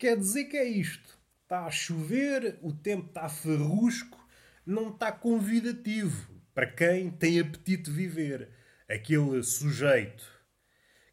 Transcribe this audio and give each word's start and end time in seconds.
Quer 0.00 0.16
dizer 0.16 0.44
que 0.44 0.56
é 0.56 0.64
isto. 0.64 1.18
Está 1.42 1.66
a 1.66 1.70
chover, 1.70 2.58
o 2.62 2.72
tempo 2.72 3.08
está 3.08 3.28
ferrusco, 3.28 4.18
não 4.64 4.88
está 4.88 5.12
convidativo 5.12 6.26
para 6.54 6.66
quem 6.66 7.10
tem 7.10 7.38
apetite 7.38 7.82
de 7.82 7.90
viver. 7.90 8.48
Aquele 8.88 9.42
sujeito 9.42 10.24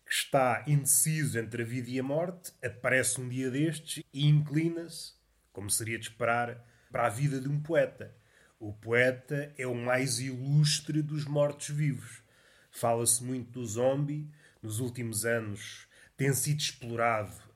que 0.06 0.14
está 0.14 0.64
indeciso 0.66 1.38
entre 1.38 1.64
a 1.64 1.66
vida 1.66 1.90
e 1.90 2.00
a 2.00 2.04
morte 2.04 2.54
aparece 2.64 3.20
um 3.20 3.28
dia 3.28 3.52
destes 3.52 4.06
e 4.14 4.26
inclina-se, 4.26 5.16
como 5.52 5.70
seria 5.70 6.00
de 6.00 6.06
esperar, 6.06 6.66
para 6.90 7.08
a 7.08 7.10
vida 7.10 7.42
de 7.42 7.50
um 7.50 7.62
poeta. 7.62 8.16
O 8.58 8.72
poeta 8.72 9.54
é 9.58 9.68
o 9.68 9.76
mais 9.76 10.20
ilustre 10.20 11.02
dos 11.02 11.26
mortos-vivos. 11.26 12.24
Fala-se 12.72 13.22
muito 13.22 13.52
do 13.52 13.66
zombie, 13.66 14.32
nos 14.62 14.80
últimos 14.80 15.26
anos 15.26 15.90
tem 16.16 16.34
sido 16.34 16.62
explorado 16.62 17.47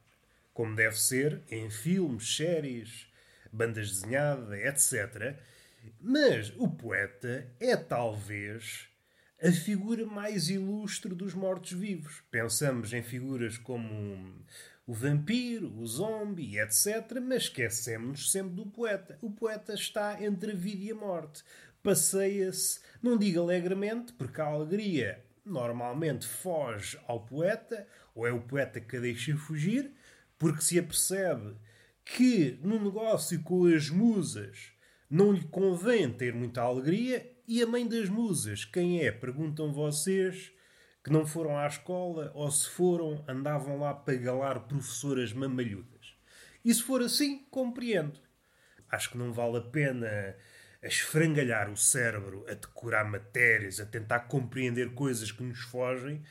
como 0.53 0.75
deve 0.75 0.99
ser, 0.99 1.41
em 1.49 1.69
filmes, 1.69 2.35
séries, 2.35 3.07
bandas 3.51 3.91
desenhadas, 3.91 4.59
etc. 4.59 5.37
Mas 5.99 6.53
o 6.57 6.69
poeta 6.69 7.47
é 7.59 7.75
talvez 7.75 8.87
a 9.41 9.51
figura 9.51 10.05
mais 10.05 10.49
ilustre 10.49 11.15
dos 11.15 11.33
mortos-vivos. 11.33 12.21
Pensamos 12.29 12.93
em 12.93 13.01
figuras 13.01 13.57
como 13.57 14.35
o 14.85 14.93
vampiro, 14.93 15.73
o 15.79 15.87
zombie, 15.87 16.59
etc. 16.59 17.19
Mas 17.21 17.43
esquecemos 17.43 18.31
sempre 18.31 18.55
do 18.55 18.67
poeta. 18.67 19.17
O 19.21 19.31
poeta 19.31 19.73
está 19.73 20.21
entre 20.23 20.51
a 20.51 20.55
vida 20.55 20.83
e 20.83 20.91
a 20.91 20.95
morte. 20.95 21.43
Passeia-se, 21.81 22.79
não 23.01 23.17
digo 23.17 23.41
alegremente, 23.41 24.13
porque 24.13 24.39
a 24.39 24.45
alegria 24.45 25.23
normalmente 25.43 26.27
foge 26.27 26.99
ao 27.07 27.25
poeta, 27.25 27.87
ou 28.13 28.27
é 28.27 28.31
o 28.31 28.41
poeta 28.41 28.79
que 28.79 28.97
a 28.97 28.99
deixa 28.99 29.35
fugir, 29.35 29.91
porque 30.41 30.63
se 30.63 30.79
apercebe 30.79 31.55
que 32.03 32.59
no 32.63 32.83
negócio 32.83 33.39
com 33.43 33.67
as 33.67 33.91
musas 33.91 34.71
não 35.07 35.31
lhe 35.31 35.43
convém 35.43 36.11
ter 36.11 36.33
muita 36.33 36.61
alegria, 36.61 37.31
e 37.47 37.61
a 37.61 37.67
mãe 37.67 37.87
das 37.87 38.09
musas, 38.09 38.65
quem 38.65 39.05
é? 39.05 39.11
Perguntam 39.11 39.71
vocês 39.71 40.51
que 41.03 41.11
não 41.11 41.27
foram 41.27 41.59
à 41.59 41.67
escola 41.67 42.31
ou 42.33 42.49
se 42.49 42.67
foram, 42.69 43.23
andavam 43.27 43.77
lá 43.77 43.93
para 43.93 44.15
galar 44.15 44.61
professoras 44.61 45.31
mamalhudas. 45.31 46.15
E 46.65 46.73
se 46.73 46.81
for 46.81 47.03
assim, 47.03 47.45
compreendo. 47.51 48.19
Acho 48.89 49.11
que 49.11 49.19
não 49.19 49.31
vale 49.31 49.57
a 49.57 49.61
pena 49.61 50.35
esfrangalhar 50.81 51.69
o 51.69 51.77
cérebro 51.77 52.47
a 52.49 52.55
decorar 52.55 53.03
matérias, 53.05 53.79
a 53.79 53.85
tentar 53.85 54.21
compreender 54.21 54.95
coisas 54.95 55.31
que 55.31 55.43
nos 55.43 55.59
fogem. 55.59 56.23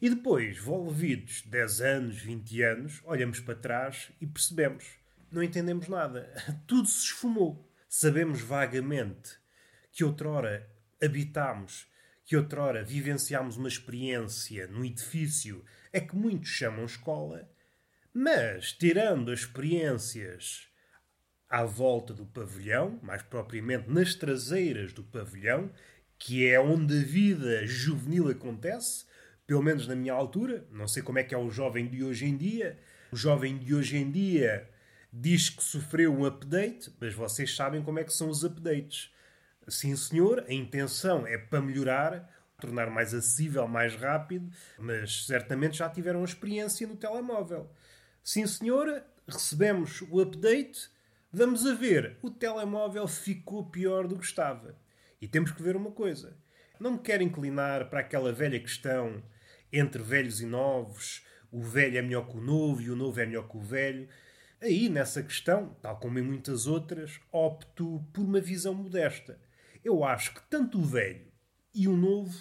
E 0.00 0.08
depois, 0.08 0.58
volvidos 0.58 1.42
10 1.46 1.80
anos, 1.80 2.18
20 2.18 2.62
anos, 2.62 3.00
olhamos 3.04 3.40
para 3.40 3.56
trás 3.56 4.12
e 4.20 4.26
percebemos. 4.26 4.84
Não 5.30 5.42
entendemos 5.42 5.88
nada. 5.88 6.32
Tudo 6.68 6.86
se 6.86 7.04
esfumou. 7.04 7.68
Sabemos 7.88 8.40
vagamente 8.40 9.36
que 9.90 10.04
outrora 10.04 10.70
habitámos, 11.02 11.88
que 12.24 12.36
outrora 12.36 12.84
vivenciámos 12.84 13.56
uma 13.56 13.68
experiência 13.68 14.68
num 14.68 14.84
edifício 14.84 15.64
a 15.92 16.00
que 16.00 16.14
muitos 16.14 16.50
chamam 16.50 16.84
escola, 16.84 17.50
mas, 18.12 18.72
tirando 18.72 19.30
as 19.32 19.40
experiências 19.40 20.68
à 21.48 21.64
volta 21.64 22.12
do 22.12 22.26
pavilhão, 22.26 23.00
mais 23.02 23.22
propriamente 23.22 23.90
nas 23.90 24.14
traseiras 24.14 24.92
do 24.92 25.02
pavilhão, 25.02 25.72
que 26.18 26.46
é 26.46 26.60
onde 26.60 26.98
a 26.98 27.02
vida 27.02 27.66
juvenil 27.66 28.28
acontece, 28.28 29.07
pelo 29.48 29.62
menos 29.62 29.88
na 29.88 29.96
minha 29.96 30.12
altura, 30.12 30.66
não 30.70 30.86
sei 30.86 31.02
como 31.02 31.18
é 31.18 31.24
que 31.24 31.34
é 31.34 31.38
o 31.38 31.50
jovem 31.50 31.88
de 31.88 32.04
hoje 32.04 32.26
em 32.26 32.36
dia. 32.36 32.78
O 33.10 33.16
jovem 33.16 33.56
de 33.56 33.74
hoje 33.74 33.96
em 33.96 34.10
dia 34.10 34.68
diz 35.10 35.48
que 35.48 35.62
sofreu 35.64 36.14
um 36.14 36.26
update, 36.26 36.92
mas 37.00 37.14
vocês 37.14 37.56
sabem 37.56 37.82
como 37.82 37.98
é 37.98 38.04
que 38.04 38.12
são 38.12 38.28
os 38.28 38.44
updates. 38.44 39.10
Sim, 39.66 39.96
senhor, 39.96 40.44
a 40.46 40.52
intenção 40.52 41.26
é 41.26 41.38
para 41.38 41.62
melhorar, 41.62 42.28
tornar 42.60 42.90
mais 42.90 43.14
acessível, 43.14 43.66
mais 43.66 43.96
rápido, 43.96 44.50
mas 44.78 45.24
certamente 45.24 45.78
já 45.78 45.88
tiveram 45.88 46.22
experiência 46.22 46.86
no 46.86 46.96
telemóvel. 46.96 47.74
Sim, 48.22 48.46
senhora, 48.46 49.06
recebemos 49.26 50.02
o 50.10 50.20
update, 50.20 50.90
vamos 51.32 51.64
a 51.64 51.72
ver, 51.72 52.18
o 52.20 52.30
telemóvel 52.30 53.08
ficou 53.08 53.64
pior 53.64 54.06
do 54.06 54.18
que 54.18 54.26
estava. 54.26 54.76
E 55.22 55.26
temos 55.26 55.52
que 55.52 55.62
ver 55.62 55.74
uma 55.74 55.90
coisa. 55.90 56.36
Não 56.78 56.92
me 56.92 56.98
quero 56.98 57.22
inclinar 57.22 57.88
para 57.88 58.00
aquela 58.00 58.30
velha 58.30 58.60
questão 58.60 59.22
entre 59.72 60.02
velhos 60.02 60.40
e 60.40 60.46
novos, 60.46 61.24
o 61.50 61.62
velho 61.62 61.98
é 61.98 62.02
melhor 62.02 62.28
que 62.28 62.36
o 62.36 62.40
novo 62.40 62.82
e 62.82 62.90
o 62.90 62.96
novo 62.96 63.20
é 63.20 63.26
melhor 63.26 63.48
que 63.48 63.56
o 63.56 63.62
velho. 63.62 64.08
Aí, 64.60 64.88
nessa 64.88 65.22
questão, 65.22 65.76
tal 65.80 65.98
como 65.98 66.18
em 66.18 66.22
muitas 66.22 66.66
outras, 66.66 67.20
opto 67.32 68.04
por 68.12 68.24
uma 68.24 68.40
visão 68.40 68.74
modesta. 68.74 69.40
Eu 69.84 70.04
acho 70.04 70.34
que 70.34 70.42
tanto 70.50 70.78
o 70.78 70.84
velho 70.84 71.26
e 71.74 71.86
o 71.86 71.96
novo 71.96 72.36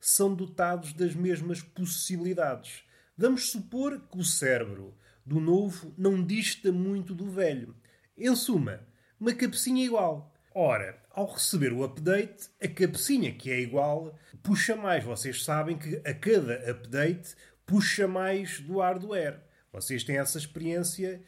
são 0.00 0.34
dotados 0.34 0.92
das 0.92 1.14
mesmas 1.14 1.62
possibilidades. 1.62 2.84
Vamos 3.16 3.50
supor 3.50 3.98
que 4.10 4.18
o 4.18 4.24
cérebro 4.24 4.94
do 5.24 5.40
novo 5.40 5.94
não 5.96 6.22
dista 6.22 6.70
muito 6.70 7.14
do 7.14 7.30
velho. 7.30 7.74
Em 8.16 8.34
suma, 8.36 8.86
uma 9.18 9.32
cabecinha 9.32 9.84
igual. 9.84 10.33
Ora, 10.56 10.96
ao 11.10 11.26
receber 11.26 11.72
o 11.72 11.82
update, 11.82 12.48
a 12.62 12.68
cabecinha 12.68 13.34
que 13.34 13.50
é 13.50 13.58
igual 13.58 14.16
puxa 14.40 14.76
mais. 14.76 15.02
Vocês 15.02 15.42
sabem 15.42 15.76
que 15.76 15.96
a 16.08 16.14
cada 16.14 16.70
update 16.70 17.34
puxa 17.66 18.06
mais 18.06 18.60
do 18.60 18.78
hardware. 18.78 19.40
Vocês 19.72 20.04
têm 20.04 20.16
essa 20.16 20.38
experiência 20.38 21.20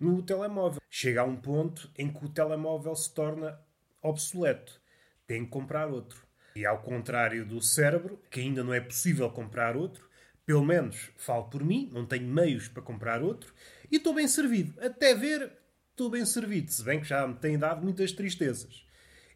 no 0.00 0.20
telemóvel. 0.20 0.80
Chega 0.90 1.20
a 1.20 1.24
um 1.24 1.36
ponto 1.36 1.88
em 1.96 2.12
que 2.12 2.24
o 2.24 2.28
telemóvel 2.28 2.96
se 2.96 3.14
torna 3.14 3.56
obsoleto. 4.02 4.80
Tem 5.28 5.44
que 5.44 5.50
comprar 5.52 5.86
outro. 5.86 6.26
E 6.56 6.66
ao 6.66 6.82
contrário 6.82 7.46
do 7.46 7.62
cérebro, 7.62 8.20
que 8.28 8.40
ainda 8.40 8.64
não 8.64 8.74
é 8.74 8.80
possível 8.80 9.30
comprar 9.30 9.76
outro, 9.76 10.10
pelo 10.44 10.64
menos 10.64 11.12
falo 11.16 11.44
por 11.44 11.64
mim, 11.64 11.88
não 11.92 12.04
tenho 12.04 12.26
meios 12.26 12.66
para 12.66 12.82
comprar 12.82 13.22
outro, 13.22 13.54
e 13.88 13.96
estou 13.96 14.12
bem 14.12 14.26
servido. 14.26 14.74
Até 14.84 15.14
ver, 15.14 15.52
estou 16.02 16.10
bem 16.10 16.24
servido, 16.24 16.68
se 16.68 16.82
bem 16.82 17.00
que 17.00 17.06
já 17.06 17.24
me 17.28 17.34
tem 17.34 17.56
dado 17.56 17.80
muitas 17.80 18.10
tristezas. 18.10 18.84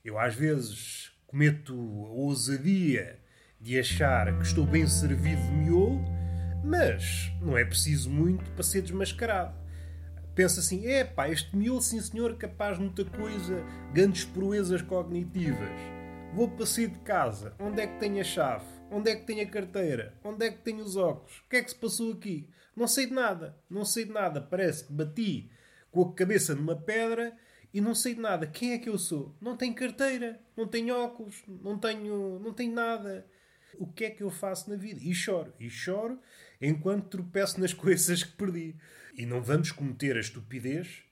Eu 0.05 0.19
às 0.19 0.35
vezes 0.35 1.13
cometo 1.25 1.73
a 1.73 2.11
ousadia 2.11 3.21
de 3.61 3.79
achar 3.79 4.37
que 4.37 4.45
estou 4.45 4.67
bem 4.67 4.85
servido 4.89 5.41
de 5.43 5.53
miolo, 5.53 6.05
mas 6.65 7.31
não 7.41 7.57
é 7.57 7.65
preciso 7.65 8.11
muito 8.11 8.51
para 8.51 8.65
ser 8.65 8.83
desmascarado. 8.83 9.57
Pensa 10.35 10.59
assim, 10.59 10.87
é 10.87 11.05
pá, 11.05 11.29
este 11.29 11.57
miolo, 11.57 11.81
sim 11.81 12.01
senhor, 12.01 12.37
capaz 12.37 12.79
de 12.79 12.83
muita 12.83 13.05
coisa, 13.05 13.65
grandes 13.93 14.25
proezas 14.25 14.83
cognitivas. 14.83 15.71
Vou 16.35 16.49
para 16.49 16.67
sair 16.67 16.89
de 16.89 16.99
casa, 16.99 17.55
onde 17.61 17.81
é 17.81 17.87
que 17.87 18.01
tenho 18.01 18.21
a 18.21 18.25
chave? 18.25 18.67
Onde 18.91 19.09
é 19.09 19.15
que 19.15 19.25
tenho 19.25 19.47
a 19.47 19.51
carteira? 19.51 20.15
Onde 20.25 20.47
é 20.47 20.51
que 20.51 20.65
tenho 20.65 20.83
os 20.83 20.97
óculos? 20.97 21.45
O 21.47 21.49
que 21.49 21.57
é 21.59 21.63
que 21.63 21.71
se 21.71 21.77
passou 21.77 22.13
aqui? 22.13 22.51
Não 22.75 22.89
sei 22.89 23.07
de 23.07 23.13
nada, 23.13 23.57
não 23.71 23.85
sei 23.85 24.05
de 24.05 24.13
nada. 24.13 24.41
Parece 24.41 24.85
que 24.85 24.93
bati 24.93 25.49
com 26.05 26.11
a 26.11 26.15
cabeça 26.15 26.55
numa 26.55 26.77
pedra 26.77 27.35
e 27.73 27.81
não 27.81 27.95
sei 27.95 28.15
de 28.15 28.21
nada. 28.21 28.47
Quem 28.47 28.73
é 28.73 28.79
que 28.79 28.89
eu 28.89 28.99
sou? 28.99 29.35
Não 29.41 29.57
tenho 29.57 29.75
carteira, 29.75 30.39
não 30.55 30.67
tenho 30.67 30.95
óculos, 30.95 31.43
não 31.47 31.79
tenho, 31.79 32.39
não 32.39 32.53
tenho 32.53 32.75
nada. 32.75 33.27
O 33.79 33.87
que 33.87 34.05
é 34.05 34.11
que 34.11 34.23
eu 34.23 34.31
faço 34.31 34.69
na 34.69 34.77
vida? 34.77 35.01
E 35.03 35.15
choro, 35.15 35.55
e 35.59 35.71
choro 35.71 36.21
enquanto 36.61 37.09
tropeço 37.09 37.61
nas 37.61 37.73
coisas 37.75 38.23
que 38.23 38.37
perdi. 38.37 38.77
E 39.17 39.25
não 39.25 39.43
vamos 39.43 39.73
cometer 39.73 40.17
a 40.17 40.21
estupidez. 40.21 41.03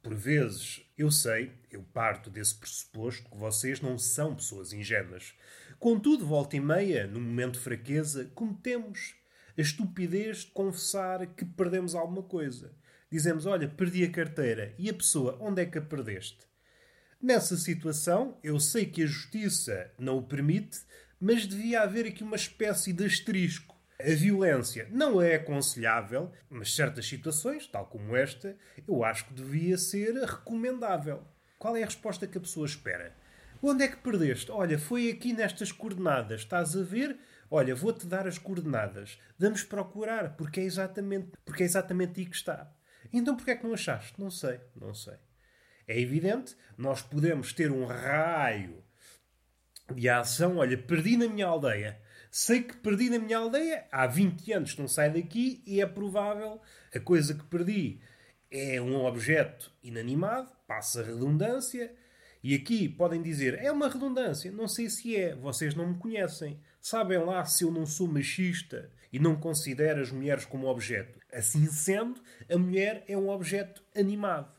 Por 0.00 0.14
vezes, 0.14 0.88
eu 0.96 1.10
sei, 1.10 1.52
eu 1.70 1.82
parto 1.82 2.30
desse 2.30 2.54
pressuposto 2.54 3.28
que 3.28 3.36
vocês 3.36 3.80
não 3.80 3.98
são 3.98 4.36
pessoas 4.36 4.72
ingênuas. 4.72 5.34
Contudo, 5.80 6.24
volta 6.24 6.56
e 6.56 6.60
meia, 6.60 7.08
no 7.08 7.20
momento 7.20 7.54
de 7.54 7.60
fraqueza, 7.60 8.30
cometemos 8.34 9.16
a 9.56 9.60
estupidez 9.60 10.44
de 10.44 10.52
confessar 10.52 11.26
que 11.26 11.44
perdemos 11.44 11.96
alguma 11.96 12.22
coisa. 12.22 12.72
Dizemos, 13.10 13.46
olha, 13.46 13.68
perdi 13.68 14.04
a 14.04 14.10
carteira. 14.10 14.74
E 14.78 14.90
a 14.90 14.94
pessoa, 14.94 15.38
onde 15.40 15.62
é 15.62 15.66
que 15.66 15.78
a 15.78 15.82
perdeste? 15.82 16.46
Nessa 17.20 17.56
situação, 17.56 18.38
eu 18.42 18.60
sei 18.60 18.86
que 18.86 19.02
a 19.02 19.06
justiça 19.06 19.90
não 19.98 20.18
o 20.18 20.22
permite, 20.22 20.80
mas 21.20 21.46
devia 21.46 21.80
haver 21.82 22.06
aqui 22.06 22.22
uma 22.22 22.36
espécie 22.36 22.92
de 22.92 23.04
asterisco. 23.04 23.74
A 24.00 24.14
violência 24.14 24.86
não 24.92 25.20
é 25.20 25.34
aconselhável, 25.34 26.30
mas 26.48 26.72
certas 26.74 27.08
situações, 27.08 27.66
tal 27.66 27.86
como 27.86 28.14
esta, 28.14 28.56
eu 28.86 29.02
acho 29.02 29.24
que 29.26 29.34
devia 29.34 29.76
ser 29.76 30.14
recomendável. 30.14 31.26
Qual 31.58 31.76
é 31.76 31.82
a 31.82 31.86
resposta 31.86 32.26
que 32.26 32.38
a 32.38 32.40
pessoa 32.40 32.66
espera? 32.66 33.12
Onde 33.60 33.82
é 33.82 33.88
que 33.88 33.96
perdeste? 33.96 34.52
Olha, 34.52 34.78
foi 34.78 35.10
aqui 35.10 35.32
nestas 35.32 35.72
coordenadas. 35.72 36.42
Estás 36.42 36.76
a 36.76 36.82
ver? 36.82 37.18
Olha, 37.50 37.74
vou-te 37.74 38.06
dar 38.06 38.28
as 38.28 38.38
coordenadas. 38.38 39.18
Vamos 39.36 39.64
procurar, 39.64 40.36
porque 40.36 40.60
é 40.60 40.62
exatamente, 40.62 41.32
porque 41.44 41.64
é 41.64 41.66
exatamente 41.66 42.20
aí 42.20 42.26
que 42.26 42.36
está. 42.36 42.72
Então 43.12 43.36
porquê 43.36 43.52
é 43.52 43.56
que 43.56 43.64
não 43.64 43.74
achaste? 43.74 44.14
Não 44.18 44.30
sei, 44.30 44.60
não 44.74 44.94
sei. 44.94 45.16
É 45.86 45.98
evidente, 45.98 46.56
nós 46.76 47.02
podemos 47.02 47.52
ter 47.52 47.70
um 47.70 47.86
raio 47.86 48.84
de 49.94 50.08
ação. 50.08 50.58
Olha, 50.58 50.76
perdi 50.76 51.16
na 51.16 51.28
minha 51.28 51.46
aldeia. 51.46 52.00
Sei 52.30 52.62
que 52.62 52.76
perdi 52.76 53.08
na 53.08 53.18
minha 53.18 53.38
aldeia 53.38 53.86
há 53.90 54.06
20 54.06 54.52
anos 54.52 54.76
não 54.76 54.86
saio 54.86 55.14
daqui 55.14 55.62
e 55.66 55.80
é 55.80 55.86
provável 55.86 56.60
a 56.94 57.00
coisa 57.00 57.34
que 57.34 57.44
perdi 57.44 58.00
é 58.50 58.80
um 58.80 59.04
objeto 59.04 59.72
inanimado, 59.82 60.50
passa 60.66 61.02
redundância, 61.02 61.94
e 62.42 62.54
aqui 62.54 62.88
podem 62.88 63.20
dizer 63.20 63.54
é 63.54 63.70
uma 63.70 63.88
redundância, 63.88 64.50
não 64.50 64.68
sei 64.68 64.88
se 64.88 65.16
é, 65.16 65.34
vocês 65.34 65.74
não 65.74 65.88
me 65.88 65.98
conhecem. 65.98 66.60
Sabem 66.80 67.18
lá 67.18 67.44
se 67.44 67.64
eu 67.64 67.70
não 67.70 67.84
sou 67.84 68.06
machista 68.06 68.90
e 69.12 69.18
não 69.18 69.36
considero 69.36 70.00
as 70.00 70.10
mulheres 70.10 70.44
como 70.44 70.66
objeto. 70.66 71.18
Assim 71.32 71.66
sendo, 71.66 72.20
a 72.50 72.56
mulher 72.56 73.04
é 73.06 73.16
um 73.16 73.28
objeto 73.28 73.82
animado. 73.96 74.52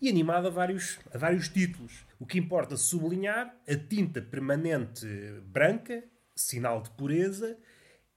E 0.00 0.08
animado 0.08 0.48
a 0.48 0.50
vários, 0.50 0.98
a 1.12 1.18
vários 1.18 1.48
títulos. 1.48 2.04
O 2.18 2.26
que 2.26 2.38
importa 2.38 2.76
sublinhar, 2.76 3.54
a 3.66 3.76
tinta 3.76 4.20
permanente 4.20 5.06
branca, 5.46 6.04
sinal 6.34 6.82
de 6.82 6.90
pureza, 6.90 7.56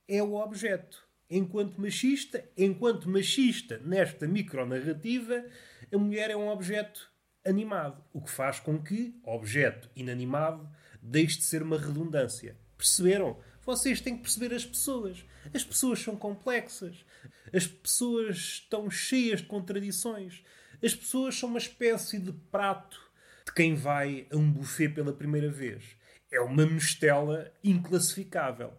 é 0.06 0.22
o 0.22 0.34
objeto. 0.34 1.06
Enquanto 1.30 1.80
machista, 1.80 2.44
enquanto 2.56 3.08
machista 3.08 3.78
nesta 3.84 4.26
micronarrativa, 4.26 5.44
a 5.92 5.98
mulher 5.98 6.30
é 6.30 6.36
um 6.36 6.48
objeto 6.48 7.10
animado, 7.44 8.02
o 8.12 8.20
que 8.20 8.30
faz 8.30 8.60
com 8.60 8.82
que 8.82 9.18
objeto 9.24 9.90
inanimado 9.94 10.68
deixe 11.02 11.38
de 11.38 11.44
ser 11.44 11.62
uma 11.62 11.78
redundância. 11.78 12.56
Perceberam? 12.76 13.38
Vocês 13.62 14.00
têm 14.00 14.16
que 14.16 14.22
perceber 14.22 14.54
as 14.54 14.64
pessoas. 14.64 15.24
As 15.52 15.64
pessoas 15.64 16.00
são 16.00 16.16
complexas. 16.16 17.04
As 17.52 17.66
pessoas 17.66 18.36
estão 18.36 18.90
cheias 18.90 19.40
de 19.40 19.46
contradições. 19.46 20.42
As 20.82 20.94
pessoas 20.94 21.38
são 21.38 21.48
uma 21.48 21.58
espécie 21.58 22.18
de 22.18 22.32
prato 22.32 23.00
de 23.46 23.52
quem 23.52 23.74
vai 23.74 24.26
a 24.30 24.36
um 24.36 24.50
buffet 24.50 24.90
pela 24.90 25.12
primeira 25.12 25.50
vez. 25.50 25.82
É 26.30 26.40
uma 26.40 26.66
mistela 26.66 27.52
inclassificável. 27.64 28.72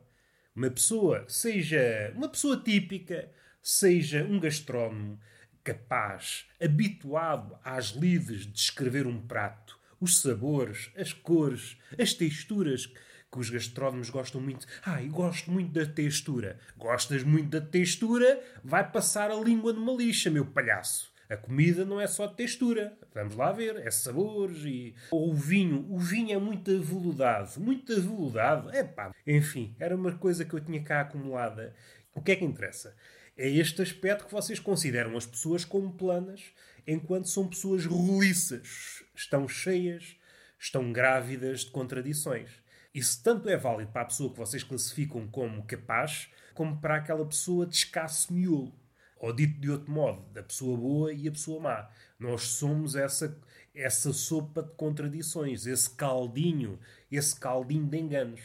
Uma 0.56 0.70
pessoa, 0.70 1.26
seja 1.28 2.12
uma 2.16 2.30
pessoa 2.30 2.58
típica, 2.58 3.32
seja 3.62 4.24
um 4.24 4.40
gastrónomo 4.40 5.20
capaz, 5.64 6.46
habituado 6.62 7.58
às 7.64 7.88
lides 7.88 8.42
de 8.42 8.54
descrever 8.54 9.06
um 9.06 9.22
prato, 9.22 9.80
os 10.00 10.20
sabores, 10.22 10.92
as 10.96 11.14
cores, 11.14 11.78
as 11.98 12.14
texturas 12.14 12.92
que 13.32 13.40
os 13.40 13.50
gastrónomos 13.50 14.10
gostam 14.10 14.42
muito. 14.42 14.66
Ai, 14.86 15.06
ah, 15.08 15.12
gosto 15.12 15.52
muito 15.52 15.72
da 15.72 15.86
textura. 15.86 16.60
Gostas 16.78 17.24
muito 17.24 17.50
da 17.50 17.62
textura? 17.62 18.42
Vai 18.64 18.90
passar 18.90 19.32
a 19.32 19.36
língua 19.36 19.72
numa 19.72 19.94
lixa, 19.94 20.30
meu 20.30 20.46
palhaço. 20.46 21.14
A 21.30 21.38
comida 21.38 21.86
não 21.86 22.02
é 22.02 22.08
só 22.08 22.28
textura. 22.28 22.98
Vamos 23.14 23.36
lá 23.36 23.52
ver. 23.52 23.76
É 23.86 23.92
sabores 23.92 24.66
e... 24.66 24.96
Ou 25.12 25.30
o 25.30 25.34
vinho. 25.34 25.86
O 25.88 26.00
vinho 26.00 26.34
é 26.34 26.40
muito 26.40 26.72
aveludado. 26.72 27.60
Muito 27.60 27.94
aveludado. 27.94 28.72
É 28.72 28.84
pá. 28.84 29.14
Enfim, 29.28 29.76
era 29.80 29.96
uma 29.96 30.14
coisa 30.14 30.44
que 30.44 30.56
eu 30.56 30.60
tinha 30.60 30.84
cá 30.84 31.02
acumulada. 31.02 31.76
O 32.16 32.22
que 32.22 32.32
é 32.32 32.36
que 32.36 32.44
interessa? 32.44 32.96
É 33.38 33.48
este 33.48 33.82
aspecto 33.82 34.26
que 34.26 34.32
vocês 34.32 34.60
consideram 34.60 35.16
as 35.16 35.26
pessoas 35.26 35.64
como 35.64 35.94
planas, 35.94 36.44
enquanto 36.86 37.30
são 37.30 37.48
pessoas 37.48 37.86
roliças. 37.86 39.04
Estão 39.16 39.48
cheias, 39.48 40.18
estão 40.60 40.92
grávidas 40.92 41.62
de 41.62 41.72
contradições. 41.72 42.50
Isso 42.94 43.22
tanto 43.24 43.48
é 43.50 43.56
válido 43.56 43.92
para 43.92 44.02
a 44.02 44.06
pessoa 44.06 44.32
que 44.32 44.38
vocês 44.38 44.64
classificam 44.64 45.28
como 45.28 45.64
capaz, 45.64 46.30
como 46.54 46.80
para 46.80 46.96
aquela 46.96 47.26
pessoa 47.26 47.66
de 47.66 47.76
escasso 47.76 48.34
miolo. 48.34 48.74
Ou 49.20 49.34
dito 49.34 49.60
de 49.60 49.70
outro 49.70 49.92
modo, 49.92 50.22
da 50.34 50.42
pessoa 50.42 50.78
boa 50.78 51.14
e 51.14 51.28
a 51.28 51.32
pessoa 51.32 51.62
má. 51.62 51.90
Nós 52.18 52.44
somos 52.44 52.96
essa, 52.96 53.38
essa 53.76 54.14
sopa 54.14 54.64
de 54.64 54.72
contradições, 54.72 55.66
esse 55.66 55.90
caldinho, 55.90 56.80
esse 57.12 57.38
caldinho 57.38 57.86
de 57.86 57.98
enganos. 57.98 58.42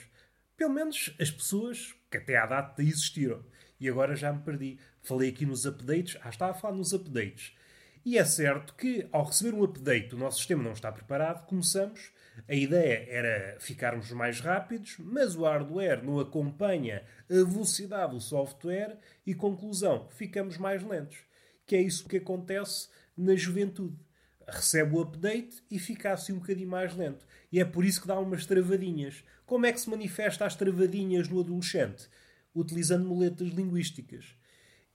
Pelo 0.57 0.75
menos 0.75 1.15
as 1.21 1.31
pessoas 1.31 1.95
que 2.11 2.19
até 2.19 2.37
à 2.37 2.47
data 2.47 2.83
existiram. 2.83 3.45
E 3.81 3.89
agora 3.89 4.15
já 4.15 4.33
me 4.33 4.43
perdi. 4.43 4.79
Falei 5.03 5.31
aqui 5.31 5.47
nos 5.47 5.65
updates. 5.65 6.17
Ah, 6.23 6.29
estava 6.29 6.53
a 6.53 6.55
falar 6.55 6.77
nos 6.77 6.93
updates. 6.93 7.53
E 8.05 8.19
é 8.19 8.25
certo 8.25 8.75
que, 8.75 9.09
ao 9.11 9.25
receber 9.25 9.55
um 9.55 9.65
update, 9.65 10.15
o 10.15 10.19
nosso 10.19 10.39
sistema 10.39 10.63
não 10.63 10.73
está 10.73 10.93
preparado, 10.93 11.47
começamos. 11.47 12.13
A 12.49 12.55
ideia 12.55 13.07
era 13.09 13.57
ficarmos 13.61 14.11
mais 14.11 14.41
rápidos, 14.41 14.97
mas 14.99 15.37
o 15.37 15.45
hardware 15.45 16.03
não 16.05 16.19
acompanha 16.19 17.05
a 17.31 17.35
velocidade 17.35 18.13
do 18.13 18.21
software 18.21 18.99
e, 19.27 19.35
conclusão, 19.35 20.09
ficamos 20.11 20.59
mais 20.59 20.83
lentos. 20.83 21.19
Que 21.67 21.77
é 21.77 21.81
isso 21.81 22.09
que 22.09 22.17
acontece 22.17 22.89
na 23.17 23.35
juventude. 23.37 23.97
Recebe 24.47 24.95
o 24.95 25.01
update 25.01 25.63
e 25.71 25.79
fica 25.79 26.13
assim 26.13 26.33
um 26.33 26.39
bocadinho 26.39 26.69
mais 26.69 26.95
lento. 26.95 27.25
E 27.51 27.61
é 27.61 27.65
por 27.65 27.85
isso 27.85 28.03
que 28.03 28.09
dá 28.09 28.19
umas 28.19 28.45
travadinhas. 28.45 29.25
Como 29.47 29.65
é 29.65 29.73
que 29.73 29.81
se 29.81 29.89
manifesta 29.89 30.45
as 30.45 30.55
travadinhas 30.55 31.29
no 31.29 31.41
adolescente? 31.41 32.09
Utilizando 32.55 33.09
muletas 33.09 33.49
linguísticas. 33.49 34.37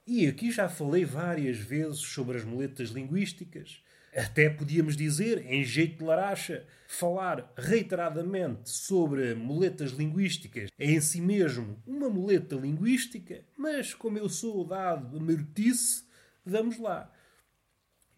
E 0.06 0.26
aqui 0.26 0.50
já 0.50 0.68
falei 0.68 1.04
várias 1.04 1.56
vezes 1.56 2.00
sobre 2.00 2.36
as 2.36 2.44
muletas 2.44 2.90
linguísticas. 2.90 3.82
Até 4.14 4.50
podíamos 4.50 4.96
dizer, 4.96 5.46
em 5.46 5.62
jeito 5.62 5.98
de 5.98 6.04
laracha, 6.04 6.66
falar 6.88 7.52
reiteradamente 7.56 8.68
sobre 8.68 9.34
muletas 9.34 9.92
linguísticas 9.92 10.68
é 10.76 10.90
em 10.90 11.00
si 11.00 11.20
mesmo 11.20 11.80
uma 11.86 12.10
muleta 12.10 12.56
linguística, 12.56 13.44
mas 13.56 13.94
como 13.94 14.18
eu 14.18 14.28
sou 14.28 14.66
dado 14.66 15.16
a 15.16 15.20
mertice, 15.20 16.04
vamos 16.44 16.78
lá. 16.78 17.12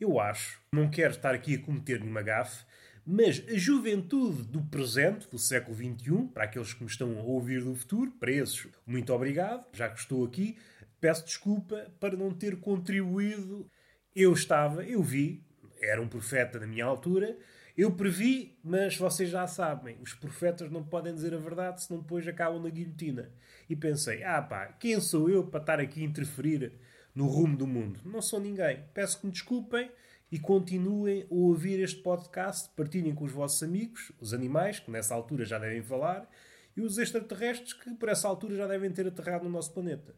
Eu 0.01 0.19
acho, 0.19 0.61
não 0.75 0.89
quero 0.89 1.13
estar 1.13 1.35
aqui 1.35 1.57
a 1.57 1.63
cometer 1.63 2.01
nenhuma 2.01 2.23
gafe, 2.23 2.65
mas 3.05 3.45
a 3.49 3.55
juventude 3.59 4.45
do 4.45 4.63
presente, 4.63 5.29
do 5.29 5.39
século 5.39 5.77
XXI, 5.77 6.29
para 6.33 6.45
aqueles 6.45 6.73
que 6.73 6.83
me 6.83 6.89
estão 6.89 7.19
a 7.19 7.23
ouvir 7.23 7.63
do 7.63 7.75
futuro, 7.75 8.13
esses, 8.29 8.67
muito 8.87 9.13
obrigado, 9.13 9.67
já 9.73 9.91
que 9.91 10.01
estou 10.01 10.25
aqui, 10.25 10.57
peço 11.01 11.25
desculpa 11.25 11.93
para 12.01 12.17
não 12.17 12.33
ter 12.33 12.59
contribuído. 12.61 13.69
Eu 14.15 14.33
estava, 14.33 14.85
eu 14.85 15.03
vi, 15.03 15.45
era 15.83 16.01
um 16.01 16.09
profeta 16.09 16.59
da 16.59 16.67
minha 16.67 16.85
altura, 16.85 17.37
eu 17.77 17.91
previ, 17.91 18.59
mas 18.63 18.97
vocês 18.97 19.31
já 19.31 19.47
sabem, 19.47 19.97
os 20.03 20.13
profetas 20.13 20.71
não 20.71 20.85
podem 20.85 21.15
dizer 21.15 21.33
a 21.33 21.39
verdade, 21.39 21.83
senão 21.83 22.01
depois 22.01 22.27
acabam 22.29 22.63
na 22.63 22.69
guilhotina. 22.69 23.31
E 23.69 23.75
pensei, 23.75 24.23
ah 24.23 24.43
pá, 24.43 24.67
quem 24.67 25.01
sou 25.01 25.31
eu 25.31 25.47
para 25.47 25.61
estar 25.61 25.81
aqui 25.81 26.03
a 26.03 26.05
interferir 26.05 26.73
no 27.15 27.27
rumo 27.27 27.57
do 27.57 27.67
mundo? 27.67 28.01
Não 28.05 28.21
sou 28.21 28.39
ninguém. 28.39 28.85
Peço 28.93 29.21
que 29.21 29.27
me 29.27 29.33
desculpem 29.33 29.91
e 30.31 30.39
continuem 30.39 31.23
a 31.23 31.35
ouvir 31.35 31.81
este 31.81 32.03
podcast, 32.03 32.69
partilhem 32.77 33.15
com 33.15 33.25
os 33.25 33.33
vossos 33.33 33.63
amigos, 33.63 34.13
os 34.21 34.35
animais, 34.35 34.79
que 34.79 34.91
nessa 34.91 35.15
altura 35.15 35.45
já 35.45 35.59
devem 35.59 35.83
falar, 35.83 36.29
e 36.77 36.83
os 36.83 36.99
extraterrestres, 36.99 37.73
que 37.73 37.95
por 37.95 38.09
essa 38.09 38.29
altura 38.29 38.55
já 38.55 38.67
devem 38.67 38.91
ter 38.91 39.07
aterrado 39.07 39.45
no 39.45 39.51
nosso 39.51 39.73
planeta 39.73 40.15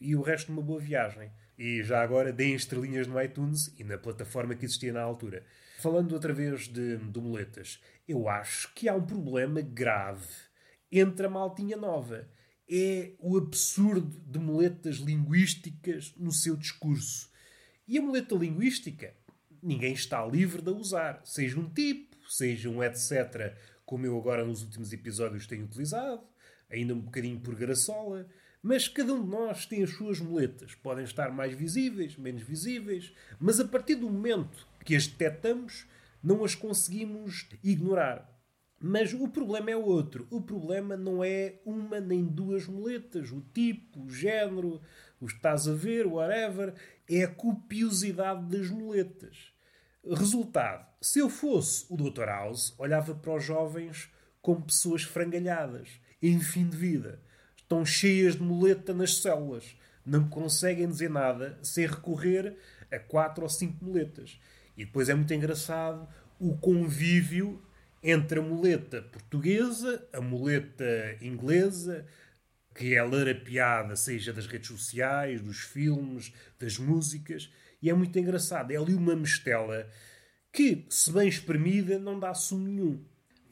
e 0.00 0.14
o 0.16 0.22
resto 0.22 0.52
uma 0.52 0.62
boa 0.62 0.80
viagem. 0.80 1.30
E 1.58 1.82
já 1.82 2.02
agora 2.02 2.32
deem 2.32 2.54
estrelinhas 2.54 3.06
no 3.06 3.20
iTunes 3.20 3.74
e 3.78 3.84
na 3.84 3.98
plataforma 3.98 4.54
que 4.54 4.64
existia 4.64 4.92
na 4.92 5.02
altura. 5.02 5.44
Falando 5.80 6.12
outra 6.12 6.32
vez 6.32 6.68
de, 6.68 6.96
de 6.96 7.20
muletas, 7.20 7.80
eu 8.06 8.28
acho 8.28 8.72
que 8.74 8.88
há 8.88 8.94
um 8.94 9.04
problema 9.04 9.60
grave 9.60 10.26
entre 10.90 11.26
a 11.26 11.30
maltinha 11.30 11.76
nova. 11.76 12.28
É 12.70 13.12
o 13.18 13.36
absurdo 13.36 14.20
de 14.26 14.38
muletas 14.38 14.96
linguísticas 14.96 16.14
no 16.16 16.30
seu 16.30 16.56
discurso. 16.56 17.30
E 17.86 17.96
a 17.96 18.02
muleta 18.02 18.34
linguística, 18.34 19.14
ninguém 19.62 19.94
está 19.94 20.24
livre 20.26 20.60
de 20.60 20.68
a 20.68 20.74
usar. 20.74 21.22
Seja 21.24 21.58
um 21.58 21.68
tipo, 21.68 22.16
seja 22.28 22.68
um 22.68 22.82
etc., 22.82 23.54
como 23.86 24.04
eu 24.04 24.18
agora 24.18 24.44
nos 24.44 24.62
últimos 24.62 24.92
episódios 24.92 25.46
tenho 25.46 25.64
utilizado, 25.64 26.22
ainda 26.70 26.92
um 26.92 27.00
bocadinho 27.00 27.40
por 27.40 27.54
graçola. 27.54 28.28
Mas 28.62 28.88
cada 28.88 29.14
um 29.14 29.22
de 29.22 29.30
nós 29.30 29.66
tem 29.66 29.82
as 29.82 29.90
suas 29.90 30.20
muletas. 30.20 30.74
Podem 30.74 31.04
estar 31.04 31.30
mais 31.30 31.54
visíveis, 31.54 32.16
menos 32.16 32.42
visíveis, 32.42 33.12
mas 33.38 33.60
a 33.60 33.64
partir 33.64 33.94
do 33.94 34.10
momento 34.10 34.66
que 34.84 34.96
as 34.96 35.06
detectamos, 35.06 35.86
não 36.22 36.44
as 36.44 36.54
conseguimos 36.54 37.48
ignorar. 37.62 38.28
Mas 38.80 39.12
o 39.12 39.28
problema 39.28 39.70
é 39.70 39.76
outro. 39.76 40.26
O 40.30 40.40
problema 40.40 40.96
não 40.96 41.22
é 41.22 41.60
uma 41.64 42.00
nem 42.00 42.24
duas 42.24 42.66
muletas. 42.66 43.30
O 43.30 43.40
tipo, 43.52 44.04
o 44.04 44.10
género, 44.10 44.80
o 45.20 45.26
estás 45.26 45.68
a 45.68 45.74
ver, 45.74 46.06
whatever, 46.06 46.74
é 47.08 47.24
a 47.24 47.28
copiosidade 47.28 48.46
das 48.46 48.70
muletas. 48.70 49.52
Resultado: 50.04 50.86
se 51.00 51.18
eu 51.18 51.28
fosse 51.28 51.86
o 51.88 51.96
Dr. 51.96 52.26
House, 52.26 52.74
olhava 52.78 53.14
para 53.14 53.34
os 53.34 53.44
jovens 53.44 54.10
como 54.40 54.62
pessoas 54.62 55.02
frangalhadas, 55.02 55.88
em 56.22 56.40
fim 56.40 56.68
de 56.68 56.76
vida 56.76 57.20
estão 57.68 57.84
cheias 57.84 58.34
de 58.34 58.42
muleta 58.42 58.94
nas 58.94 59.18
células. 59.18 59.76
Não 60.04 60.26
conseguem 60.26 60.88
dizer 60.88 61.10
nada 61.10 61.58
sem 61.62 61.86
recorrer 61.86 62.56
a 62.90 62.98
quatro 62.98 63.42
ou 63.42 63.48
cinco 63.48 63.84
muletas. 63.84 64.40
E 64.74 64.86
depois 64.86 65.10
é 65.10 65.14
muito 65.14 65.34
engraçado 65.34 66.08
o 66.40 66.56
convívio 66.56 67.62
entre 68.02 68.38
a 68.38 68.42
muleta 68.42 69.02
portuguesa, 69.02 70.08
a 70.14 70.20
muleta 70.20 71.18
inglesa, 71.20 72.06
que 72.74 72.94
é 72.94 73.02
larapiada, 73.02 73.96
seja 73.96 74.32
das 74.32 74.46
redes 74.46 74.68
sociais, 74.68 75.42
dos 75.42 75.58
filmes, 75.58 76.32
das 76.58 76.78
músicas, 76.78 77.52
e 77.82 77.90
é 77.90 77.92
muito 77.92 78.18
engraçado. 78.18 78.70
É 78.70 78.76
ali 78.76 78.94
uma 78.94 79.14
mistela 79.14 79.86
que, 80.50 80.86
se 80.88 81.12
bem 81.12 81.28
espremida, 81.28 81.98
não 81.98 82.18
dá 82.18 82.32
sumo 82.32 82.66
nenhum. 82.66 83.04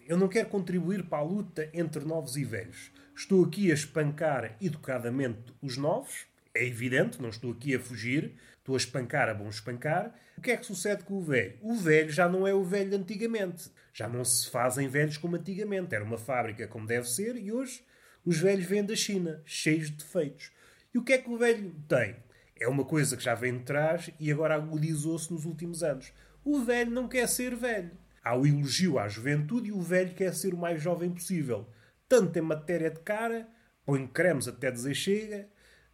Eu 0.07 0.17
não 0.17 0.29
quero 0.29 0.49
contribuir 0.49 1.03
para 1.03 1.19
a 1.19 1.23
luta 1.23 1.69
entre 1.75 2.05
novos 2.05 2.37
e 2.37 2.45
velhos. 2.45 2.93
Estou 3.19 3.43
aqui 3.47 3.71
a 3.71 3.75
espancar 3.75 4.59
educadamente 4.61 5.55
os 5.63 5.79
novos. 5.79 6.27
É 6.55 6.67
evidente, 6.67 7.21
não 7.21 7.31
estou 7.31 7.51
aqui 7.51 7.75
a 7.75 7.81
fugir, 7.81 8.35
estou 8.59 8.75
a 8.75 8.77
espancar 8.77 9.31
a 9.31 9.33
bom 9.33 9.49
espancar. 9.49 10.15
O 10.37 10.43
que 10.43 10.51
é 10.51 10.57
que 10.57 10.67
sucede 10.67 11.03
com 11.03 11.15
o 11.15 11.23
velho? 11.23 11.55
O 11.63 11.75
velho 11.77 12.11
já 12.11 12.29
não 12.29 12.47
é 12.47 12.53
o 12.53 12.63
velho 12.63 12.91
de 12.91 12.97
antigamente. 12.97 13.71
Já 13.95 14.07
não 14.07 14.23
se 14.23 14.51
fazem 14.51 14.87
velhos 14.87 15.17
como 15.17 15.35
antigamente. 15.35 15.95
Era 15.95 16.05
uma 16.05 16.19
fábrica 16.19 16.69
como 16.69 16.87
deve 16.87 17.09
ser 17.09 17.37
e 17.37 17.51
hoje 17.51 17.83
os 18.23 18.39
velhos 18.39 18.67
vêm 18.67 18.85
da 18.85 18.95
China, 18.95 19.41
cheios 19.47 19.87
de 19.87 19.97
defeitos. 19.97 20.53
E 20.93 20.99
o 20.99 21.03
que 21.03 21.15
é 21.15 21.19
que 21.19 21.31
o 21.31 21.39
velho 21.39 21.75
tem? 21.89 22.17
É 22.55 22.69
uma 22.69 22.85
coisa 22.85 23.17
que 23.17 23.25
já 23.25 23.35
vem 23.35 23.57
de 23.57 23.65
trás 23.65 24.11
e 24.21 24.31
agora 24.31 24.57
agudizou-se 24.57 25.33
nos 25.33 25.47
últimos 25.47 25.83
anos. 25.83 26.13
O 26.45 26.63
velho 26.63 26.91
não 26.91 27.09
quer 27.09 27.27
ser 27.29 27.57
velho. 27.57 27.93
Há 28.23 28.37
o 28.37 28.47
elogio 28.47 28.99
à 28.99 29.09
juventude 29.09 29.69
e 29.69 29.73
o 29.73 29.81
velho 29.81 30.13
quer 30.15 30.35
ser 30.35 30.53
o 30.53 30.59
mais 30.59 30.83
jovem 30.83 31.11
possível. 31.11 31.67
Tanto 32.09 32.39
em 32.39 32.43
matéria 32.43 32.91
de 32.91 33.01
cara, 33.01 33.49
põe 33.85 34.07
cremes 34.07 34.47
até 34.49 34.71
dizer 34.71 34.95
chega, 34.95 35.49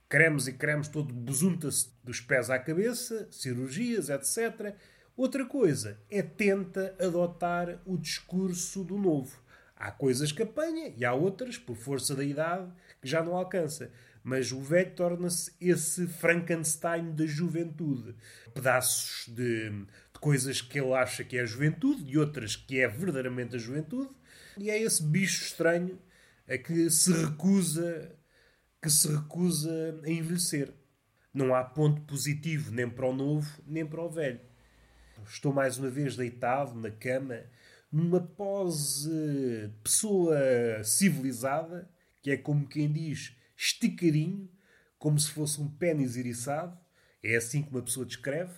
cremes 0.09 0.47
e 0.47 0.52
cremes 0.52 0.88
todo 0.88 1.12
besunta-se 1.12 1.90
dos 2.04 2.21
pés 2.21 2.50
à 2.50 2.59
cabeça, 2.59 3.26
cirurgias, 3.31 4.11
etc. 4.11 4.75
Outra 5.16 5.45
coisa 5.47 5.99
é 6.11 6.23
tenta 6.23 6.95
adotar 6.99 7.81
o 7.87 7.97
discurso 7.97 8.85
do 8.85 8.97
novo. 8.97 9.42
Há 9.76 9.90
coisas 9.90 10.31
que 10.31 10.42
apanha 10.42 10.92
e 10.97 11.04
há 11.04 11.12
outras, 11.12 11.59
por 11.59 11.76
força 11.76 12.14
da 12.14 12.23
idade, 12.23 12.71
que 13.00 13.09
já 13.09 13.23
não 13.23 13.37
alcança. 13.37 13.90
Mas 14.23 14.52
o 14.52 14.61
velho 14.61 14.95
torna-se 14.95 15.52
esse 15.61 16.07
Frankenstein 16.07 17.12
da 17.14 17.26
juventude. 17.26 18.14
Pedaços 18.54 19.26
de, 19.26 19.71
de, 19.71 19.87
coisas 20.23 20.61
que 20.62 20.79
ele 20.79 20.95
acha 20.95 21.25
que 21.25 21.37
é 21.37 21.41
a 21.41 21.45
juventude 21.45 22.09
e 22.09 22.17
outras 22.17 22.55
que 22.55 22.79
é 22.79 22.87
verdadeiramente 22.87 23.57
a 23.57 23.59
juventude. 23.59 24.14
E 24.57 24.71
é 24.71 24.81
esse 24.81 25.02
bicho 25.02 25.45
estranho 25.45 25.99
a 26.49 26.57
que 26.57 26.88
se 26.88 27.12
recusa 27.12 28.17
que 28.81 28.88
se 28.88 29.09
recusa 29.09 30.00
a 30.05 30.11
envelhecer. 30.11 30.73
Não 31.35 31.55
há 31.55 31.64
ponto 31.64 32.00
positivo 32.02 32.71
nem 32.71 32.88
para 32.88 33.07
o 33.07 33.12
novo 33.12 33.50
nem 33.67 33.85
para 33.85 34.00
o 34.00 34.09
velho. 34.09 34.41
Estou 35.26 35.52
mais 35.52 35.76
uma 35.76 35.91
vez 35.91 36.17
deitado 36.17 36.79
na 36.79 36.91
cama, 36.91 37.43
numa 37.91 38.21
pose 38.21 39.73
pessoa 39.83 40.38
civilizada, 40.85 41.91
que 42.21 42.31
é 42.31 42.37
como 42.37 42.69
quem 42.69 42.93
diz 42.93 43.37
esticadinho, 43.57 44.49
como 44.99 45.19
se 45.19 45.33
fosse 45.33 45.61
um 45.61 45.69
pênis 45.69 46.17
iriçado. 46.17 46.79
É 47.23 47.35
assim 47.35 47.62
que 47.62 47.71
uma 47.71 47.83
pessoa 47.83 48.07
descreve. 48.07 48.55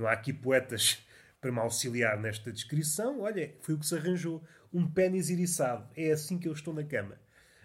Não 0.00 0.06
há 0.06 0.12
aqui 0.12 0.32
poetas 0.32 1.06
para 1.42 1.52
me 1.52 1.58
auxiliar 1.58 2.18
nesta 2.18 2.50
descrição. 2.50 3.20
Olha, 3.20 3.54
foi 3.60 3.74
o 3.74 3.78
que 3.78 3.86
se 3.86 3.94
arranjou. 3.94 4.42
Um 4.72 4.90
pênis 4.90 5.28
iriçado. 5.28 5.86
É 5.94 6.10
assim 6.10 6.38
que 6.38 6.48
eu 6.48 6.52
estou 6.54 6.72
na 6.72 6.82
cama. 6.82 7.20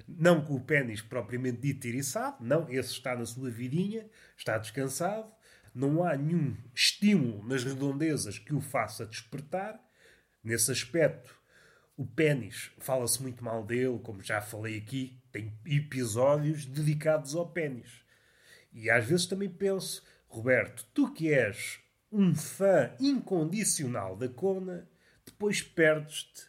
Não 0.06 0.44
com 0.44 0.56
o 0.56 0.60
pênis 0.60 1.02
propriamente 1.02 1.62
dito 1.62 1.88
iriçado, 1.88 2.44
não, 2.44 2.70
esse 2.70 2.92
está 2.92 3.16
na 3.16 3.26
sua 3.26 3.50
vidinha, 3.50 4.08
está 4.38 4.56
descansado, 4.56 5.32
não 5.74 6.04
há 6.04 6.16
nenhum 6.16 6.56
estímulo 6.76 7.44
nas 7.48 7.64
redondezas 7.64 8.38
que 8.38 8.54
o 8.54 8.62
faça 8.62 9.06
despertar. 9.06 9.80
Nesse 10.44 10.72
aspecto, 10.72 11.36
o 11.98 12.06
pênis, 12.06 12.70
fala-se 12.78 13.20
muito 13.20 13.44
mal 13.44 13.64
dele, 13.64 14.00
como 14.04 14.22
já 14.22 14.42
falei 14.42 14.78
aqui, 14.78 15.20
tem 15.32 15.58
episódios 15.66 16.66
dedicados 16.66 17.34
ao 17.34 17.50
pênis. 17.50 18.04
E 18.72 18.92
às 18.92 19.06
vezes 19.06 19.26
também 19.26 19.50
penso, 19.50 20.04
Roberto, 20.28 20.86
tu 20.94 21.12
que 21.14 21.34
és 21.34 21.80
um 22.18 22.34
fã 22.34 22.94
incondicional 22.98 24.16
da 24.16 24.30
Kona, 24.30 24.88
depois 25.26 25.62
perdes-te 25.62 26.44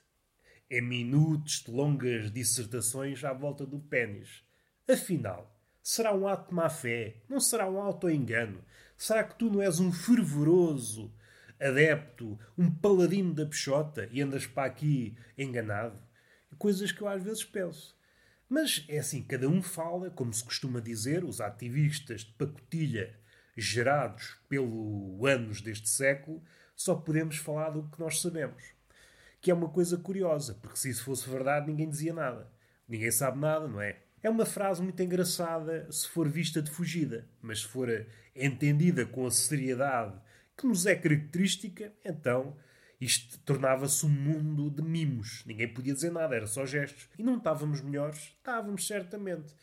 em 0.71 0.81
minutos 0.81 1.65
de 1.65 1.73
longas 1.73 2.31
dissertações 2.31 3.25
à 3.25 3.33
volta 3.33 3.67
do 3.67 3.81
pênis. 3.81 4.45
Afinal, 4.89 5.61
será 5.83 6.15
um 6.15 6.29
ato 6.29 6.51
de 6.51 6.55
má 6.55 6.71
fé? 6.71 7.17
Não 7.29 7.41
será 7.41 7.69
um 7.69 7.81
auto-engano? 7.81 8.65
Será 8.97 9.25
que 9.25 9.35
tu 9.35 9.51
não 9.51 9.61
és 9.61 9.81
um 9.81 9.91
fervoroso 9.91 11.13
adepto, 11.59 12.39
um 12.57 12.71
paladino 12.71 13.35
da 13.35 13.45
peixota 13.45 14.09
e 14.13 14.23
andas 14.23 14.47
para 14.47 14.69
aqui 14.69 15.17
enganado? 15.37 16.01
Coisas 16.59 16.93
que 16.93 17.03
eu 17.03 17.09
às 17.09 17.25
vezes 17.25 17.43
penso. 17.43 17.99
Mas 18.49 18.85
é 18.89 18.99
assim, 18.99 19.21
cada 19.21 19.49
um 19.49 19.61
fala, 19.61 20.11
como 20.11 20.33
se 20.33 20.45
costuma 20.45 20.79
dizer, 20.79 21.25
os 21.25 21.41
ativistas 21.41 22.21
de 22.21 22.31
pacotilha 22.35 23.19
gerados 23.57 24.39
pelo 24.49 25.25
anos 25.27 25.61
deste 25.61 25.89
século, 25.89 26.43
só 26.75 26.95
podemos 26.95 27.37
falar 27.37 27.71
do 27.71 27.89
que 27.89 27.99
nós 27.99 28.21
sabemos. 28.21 28.63
Que 29.41 29.51
é 29.51 29.55
uma 29.55 29.69
coisa 29.69 29.97
curiosa, 29.97 30.55
porque 30.55 30.77
se 30.77 30.91
isso 30.91 31.05
fosse 31.05 31.29
verdade, 31.29 31.67
ninguém 31.67 31.89
dizia 31.89 32.13
nada. 32.13 32.51
Ninguém 32.89 33.11
sabe 33.11 33.39
nada, 33.39 33.67
não 33.67 33.81
é? 33.81 33.99
É 34.23 34.29
uma 34.29 34.45
frase 34.45 34.83
muito 34.83 35.01
engraçada 35.03 35.91
se 35.91 36.09
for 36.09 36.29
vista 36.29 36.61
de 36.61 36.71
fugida, 36.71 37.29
mas 37.41 37.61
se 37.61 37.69
for 37.69 37.89
entendida 38.35 39.07
com 39.07 39.27
a 39.27 39.31
seriedade 39.31 40.19
que 40.57 40.67
nos 40.67 40.87
é 40.87 40.95
característica, 40.95 41.93
então 42.05 42.57
isto 43.01 43.39
tornava-se 43.41 44.07
um 44.07 44.09
mundo 44.09 44.71
de 44.71 44.83
mimos. 44.83 45.45
Ninguém 45.47 45.73
podia 45.73 45.93
dizer 45.93 46.11
nada, 46.11 46.35
era 46.35 46.47
só 46.47 46.65
gestos. 46.65 47.09
E 47.19 47.23
não 47.23 47.37
estávamos 47.37 47.83
melhores? 47.83 48.35
Estávamos, 48.39 48.87
certamente. 48.87 49.55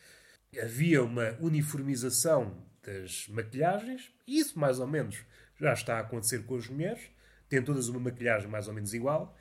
Havia 0.62 1.02
uma 1.02 1.36
uniformização 1.40 2.64
das 2.84 3.28
maquilhagens, 3.28 4.12
e 4.26 4.38
isso 4.38 4.58
mais 4.58 4.78
ou 4.78 4.86
menos 4.86 5.24
já 5.60 5.72
está 5.72 5.96
a 5.96 6.00
acontecer 6.00 6.44
com 6.44 6.56
as 6.56 6.68
mulheres. 6.68 7.02
Têm 7.48 7.62
todas 7.62 7.88
uma 7.88 8.00
maquilhagem 8.00 8.48
mais 8.48 8.68
ou 8.68 8.74
menos 8.74 8.94
igual. 8.94 9.36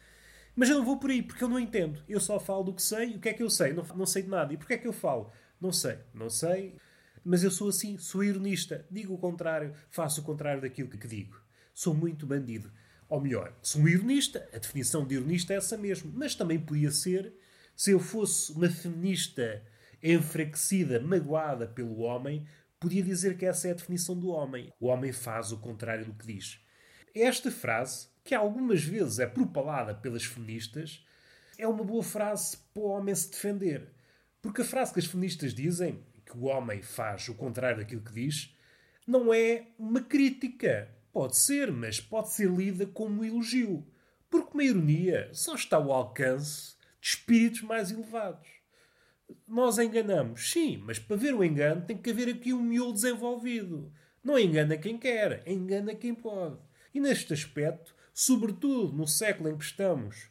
Mas 0.55 0.69
eu 0.69 0.77
não 0.77 0.85
vou 0.85 0.99
por 0.99 1.09
aí, 1.09 1.21
porque 1.21 1.43
eu 1.43 1.49
não 1.49 1.59
entendo. 1.59 2.01
Eu 2.07 2.19
só 2.19 2.39
falo 2.39 2.63
do 2.63 2.73
que 2.73 2.81
sei. 2.81 3.15
O 3.15 3.19
que 3.19 3.29
é 3.29 3.33
que 3.33 3.41
eu 3.41 3.49
sei? 3.49 3.73
Não, 3.73 3.83
não 3.95 4.05
sei 4.05 4.21
de 4.21 4.29
nada. 4.29 4.53
E 4.53 4.57
porquê 4.57 4.73
é 4.73 4.77
que 4.77 4.87
eu 4.87 4.93
falo? 4.93 5.31
Não 5.59 5.71
sei. 5.71 5.97
Não 6.13 6.29
sei. 6.29 6.77
Mas 7.25 7.43
eu 7.43 7.49
sou 7.49 7.69
assim, 7.69 7.97
sou 7.97 8.23
ironista. 8.23 8.85
Digo 8.91 9.13
o 9.13 9.17
contrário, 9.17 9.73
faço 9.89 10.21
o 10.21 10.23
contrário 10.23 10.61
daquilo 10.61 10.89
que 10.89 11.07
digo. 11.07 11.41
Sou 11.73 11.93
muito 11.93 12.27
bandido. 12.27 12.71
Ou 13.09 13.19
melhor, 13.19 13.57
sou 13.61 13.81
um 13.81 13.87
ironista. 13.87 14.47
A 14.53 14.57
definição 14.57 15.05
de 15.05 15.15
ironista 15.15 15.53
é 15.53 15.57
essa 15.57 15.77
mesmo. 15.77 16.11
Mas 16.13 16.35
também 16.35 16.59
podia 16.59 16.91
ser 16.91 17.33
se 17.75 17.91
eu 17.91 17.99
fosse 17.99 18.51
uma 18.51 18.69
feminista 18.69 19.63
enfraquecida, 20.01 20.99
magoada 20.99 21.65
pelo 21.65 21.99
homem, 21.99 22.45
podia 22.83 23.01
dizer 23.01 23.37
que 23.37 23.45
essa 23.45 23.69
é 23.69 23.71
a 23.71 23.75
definição 23.75 24.13
do 24.13 24.27
homem. 24.27 24.69
O 24.77 24.87
homem 24.87 25.13
faz 25.13 25.53
o 25.53 25.57
contrário 25.57 26.03
do 26.03 26.13
que 26.13 26.27
diz. 26.27 26.59
Esta 27.15 27.49
frase, 27.49 28.09
que 28.25 28.35
algumas 28.35 28.83
vezes 28.83 29.19
é 29.19 29.25
propalada 29.25 29.95
pelas 29.95 30.25
feministas, 30.25 31.01
é 31.57 31.65
uma 31.65 31.85
boa 31.85 32.03
frase 32.03 32.57
para 32.73 32.83
o 32.83 32.87
homem 32.87 33.15
se 33.15 33.31
defender. 33.31 33.87
Porque 34.41 34.63
a 34.63 34.65
frase 34.65 34.91
que 34.91 34.99
as 34.99 35.05
feministas 35.05 35.53
dizem, 35.53 36.03
que 36.25 36.37
o 36.37 36.43
homem 36.43 36.81
faz 36.81 37.29
o 37.29 37.35
contrário 37.35 37.77
daquilo 37.77 38.01
que 38.01 38.11
diz, 38.11 38.53
não 39.07 39.33
é 39.33 39.67
uma 39.79 40.01
crítica. 40.01 40.89
Pode 41.13 41.37
ser, 41.37 41.71
mas 41.71 42.01
pode 42.01 42.33
ser 42.33 42.51
lida 42.51 42.85
como 42.85 43.21
um 43.21 43.23
elogio. 43.23 43.87
Porque 44.29 44.51
uma 44.53 44.63
ironia 44.63 45.29
só 45.31 45.55
está 45.55 45.77
ao 45.77 45.93
alcance 45.93 46.75
de 46.99 47.07
espíritos 47.07 47.61
mais 47.61 47.91
elevados. 47.91 48.62
Nós 49.47 49.77
enganamos, 49.77 50.51
sim, 50.51 50.77
mas 50.77 50.99
para 50.99 51.15
ver 51.15 51.33
o 51.33 51.43
engano 51.43 51.85
tem 51.85 51.97
que 51.97 52.09
haver 52.09 52.29
aqui 52.29 52.53
um 52.53 52.61
miolo 52.61 52.93
desenvolvido. 52.93 53.91
Não 54.23 54.39
engana 54.39 54.77
quem 54.77 54.97
quer, 54.97 55.43
engana 55.45 55.93
quem 55.93 56.15
pode. 56.15 56.57
E 56.93 56.99
neste 56.99 57.33
aspecto, 57.33 57.95
sobretudo 58.13 58.93
no 58.93 59.07
século 59.07 59.49
em 59.49 59.57
que 59.57 59.63
estamos, 59.63 60.29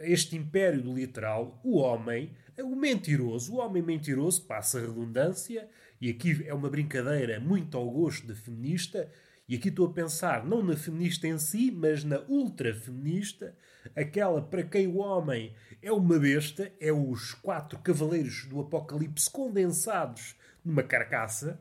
este 0.00 0.36
império 0.36 0.82
do 0.82 0.94
literal, 0.94 1.60
o 1.62 1.78
homem, 1.78 2.34
o 2.58 2.74
mentiroso, 2.74 3.54
o 3.54 3.58
homem 3.58 3.82
mentiroso, 3.82 4.46
passa 4.46 4.78
a 4.78 4.82
redundância, 4.82 5.68
e 6.00 6.08
aqui 6.08 6.44
é 6.46 6.54
uma 6.54 6.70
brincadeira 6.70 7.38
muito 7.38 7.76
ao 7.76 7.90
gosto 7.90 8.26
da 8.26 8.34
feminista, 8.34 9.10
e 9.50 9.56
aqui 9.56 9.68
estou 9.68 9.88
a 9.88 9.92
pensar 9.92 10.46
não 10.46 10.62
na 10.62 10.76
feminista 10.76 11.26
em 11.26 11.36
si, 11.36 11.72
mas 11.72 12.04
na 12.04 12.20
ultra-feminista, 12.28 13.52
aquela 13.96 14.40
para 14.40 14.62
quem 14.62 14.86
o 14.86 14.98
homem 14.98 15.52
é 15.82 15.90
uma 15.90 16.20
besta, 16.20 16.70
é 16.78 16.92
os 16.92 17.34
quatro 17.34 17.76
cavaleiros 17.80 18.44
do 18.44 18.60
Apocalipse 18.60 19.28
condensados 19.28 20.36
numa 20.64 20.84
carcaça. 20.84 21.60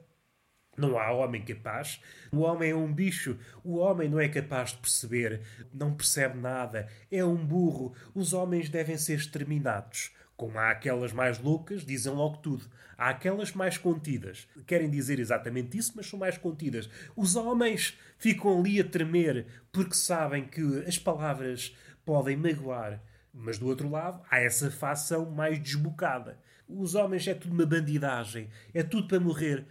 Não 0.78 1.00
há 1.00 1.12
homem 1.12 1.44
capaz. 1.44 2.00
O 2.32 2.42
homem 2.42 2.70
é 2.70 2.76
um 2.76 2.94
bicho. 2.94 3.40
O 3.64 3.78
homem 3.78 4.08
não 4.08 4.20
é 4.20 4.30
capaz 4.30 4.70
de 4.70 4.78
perceber. 4.78 5.42
Não 5.74 5.96
percebe 5.96 6.38
nada. 6.38 6.88
É 7.12 7.26
um 7.26 7.44
burro. 7.44 7.96
Os 8.14 8.34
homens 8.34 8.70
devem 8.70 9.00
ser 9.00 9.16
exterminados. 9.16 10.12
Como 10.40 10.58
há 10.58 10.70
aquelas 10.70 11.12
mais 11.12 11.38
loucas, 11.38 11.84
dizem 11.86 12.14
logo 12.14 12.38
tudo. 12.38 12.64
Há 12.98 13.10
aquelas 13.10 13.52
mais 13.52 13.78
contidas. 13.78 14.48
Querem 14.66 14.90
dizer 14.90 15.20
exatamente 15.20 15.78
isso, 15.78 15.92
mas 15.98 16.08
são 16.08 16.18
mais 16.18 16.38
contidas. 16.38 16.90
Os 17.14 17.36
homens 17.36 18.00
ficam 18.18 18.58
ali 18.58 18.80
a 18.80 18.86
tremer 18.86 19.48
porque 19.70 19.96
sabem 19.96 20.46
que 20.46 20.62
as 20.88 20.98
palavras 20.98 21.76
podem 22.06 22.38
magoar. 22.38 23.04
Mas 23.34 23.58
do 23.58 23.68
outro 23.68 23.90
lado, 23.90 24.24
há 24.32 24.40
essa 24.40 24.72
facção 24.72 25.30
mais 25.30 25.60
desbocada. 25.60 26.40
Os 26.70 26.96
homens 26.96 27.28
é 27.28 27.34
tudo 27.34 27.54
uma 27.54 27.66
bandidagem. 27.66 28.50
É 28.74 28.82
tudo 28.82 29.10
para 29.10 29.20
morrer. 29.20 29.66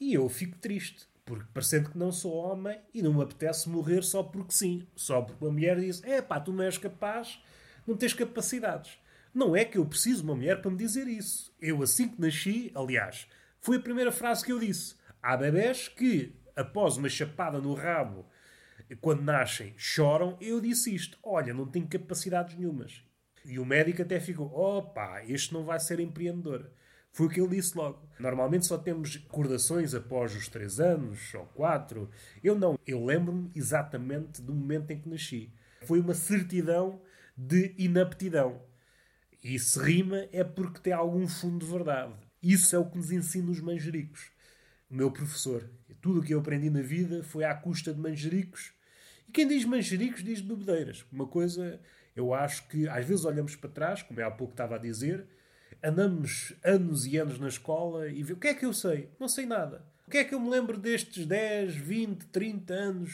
E 0.00 0.14
eu 0.14 0.28
fico 0.28 0.58
triste. 0.58 1.06
Porque 1.24 1.46
parecendo 1.54 1.90
que 1.90 1.98
não 1.98 2.10
sou 2.10 2.34
homem 2.34 2.76
e 2.92 3.02
não 3.02 3.14
me 3.14 3.22
apetece 3.22 3.68
morrer 3.68 4.02
só 4.02 4.24
porque 4.24 4.50
sim. 4.50 4.84
Só 4.96 5.22
porque 5.22 5.44
uma 5.44 5.52
mulher 5.52 5.78
diz: 5.78 6.02
é 6.02 6.20
pá, 6.20 6.40
tu 6.40 6.52
não 6.52 6.64
és 6.64 6.76
capaz, 6.76 7.40
não 7.86 7.96
tens 7.96 8.14
capacidades. 8.14 8.98
Não 9.38 9.54
é 9.54 9.64
que 9.64 9.78
eu 9.78 9.86
preciso 9.86 10.22
de 10.22 10.24
uma 10.24 10.34
mulher 10.34 10.60
para 10.60 10.68
me 10.68 10.76
dizer 10.76 11.06
isso. 11.06 11.54
Eu, 11.60 11.80
assim 11.80 12.08
que 12.08 12.20
nasci, 12.20 12.72
aliás, 12.74 13.28
foi 13.60 13.76
a 13.76 13.80
primeira 13.80 14.10
frase 14.10 14.44
que 14.44 14.50
eu 14.50 14.58
disse. 14.58 14.96
Há 15.22 15.36
bebés 15.36 15.86
que, 15.86 16.34
após 16.56 16.96
uma 16.96 17.08
chapada 17.08 17.60
no 17.60 17.72
rabo, 17.72 18.26
quando 19.00 19.22
nascem, 19.22 19.74
choram. 19.76 20.36
Eu 20.40 20.60
disse 20.60 20.92
isto: 20.92 21.16
olha, 21.22 21.54
não 21.54 21.68
tenho 21.68 21.86
capacidades 21.86 22.56
nenhumas. 22.56 23.00
E 23.44 23.60
o 23.60 23.64
médico 23.64 24.02
até 24.02 24.18
ficou: 24.18 24.52
opa, 24.52 25.22
este 25.24 25.54
não 25.54 25.64
vai 25.64 25.78
ser 25.78 26.00
empreendedor. 26.00 26.72
Foi 27.12 27.28
o 27.28 27.30
que 27.30 27.40
ele 27.40 27.54
disse 27.54 27.78
logo. 27.78 28.08
Normalmente 28.18 28.66
só 28.66 28.76
temos 28.76 29.14
recordações 29.14 29.94
após 29.94 30.34
os 30.34 30.48
3 30.48 30.80
anos 30.80 31.32
ou 31.32 31.46
4. 31.54 32.10
Eu 32.42 32.58
não. 32.58 32.76
Eu 32.84 33.04
lembro-me 33.04 33.52
exatamente 33.54 34.42
do 34.42 34.52
momento 34.52 34.90
em 34.90 35.00
que 35.00 35.08
nasci. 35.08 35.52
Foi 35.84 36.00
uma 36.00 36.12
certidão 36.12 37.00
de 37.36 37.72
inaptidão. 37.78 38.66
E 39.42 39.58
se 39.58 39.78
rima 39.78 40.26
é 40.32 40.42
porque 40.42 40.80
tem 40.80 40.92
algum 40.92 41.26
fundo 41.28 41.64
de 41.64 41.70
verdade. 41.70 42.12
Isso 42.42 42.74
é 42.74 42.78
o 42.78 42.84
que 42.84 42.96
nos 42.96 43.12
ensina 43.12 43.50
os 43.50 43.60
manjericos. 43.60 44.30
O 44.90 44.94
meu 44.94 45.10
professor. 45.10 45.68
Tudo 46.00 46.20
o 46.20 46.22
que 46.22 46.34
eu 46.34 46.40
aprendi 46.40 46.70
na 46.70 46.82
vida 46.82 47.22
foi 47.22 47.44
à 47.44 47.54
custa 47.54 47.92
de 47.92 48.00
manjericos. 48.00 48.72
E 49.28 49.32
quem 49.32 49.46
diz 49.46 49.64
manjericos 49.64 50.24
diz 50.24 50.40
bebedeiras. 50.40 51.04
Uma 51.12 51.26
coisa, 51.26 51.80
eu 52.16 52.34
acho 52.34 52.66
que 52.68 52.88
às 52.88 53.04
vezes 53.04 53.24
olhamos 53.24 53.54
para 53.54 53.70
trás, 53.70 54.02
como 54.02 54.20
é 54.20 54.24
há 54.24 54.30
pouco 54.30 54.54
estava 54.54 54.76
a 54.76 54.78
dizer, 54.78 55.26
andamos 55.82 56.54
anos 56.64 57.06
e 57.06 57.16
anos 57.16 57.38
na 57.38 57.48
escola 57.48 58.08
e 58.08 58.22
vê 58.22 58.32
o 58.32 58.36
que 58.36 58.48
é 58.48 58.54
que 58.54 58.64
eu 58.64 58.72
sei? 58.72 59.10
Não 59.20 59.28
sei 59.28 59.46
nada. 59.46 59.84
O 60.06 60.10
que 60.10 60.18
é 60.18 60.24
que 60.24 60.34
eu 60.34 60.40
me 60.40 60.48
lembro 60.48 60.78
destes 60.78 61.26
10, 61.26 61.74
20, 61.74 62.26
30 62.26 62.74
anos 62.74 63.10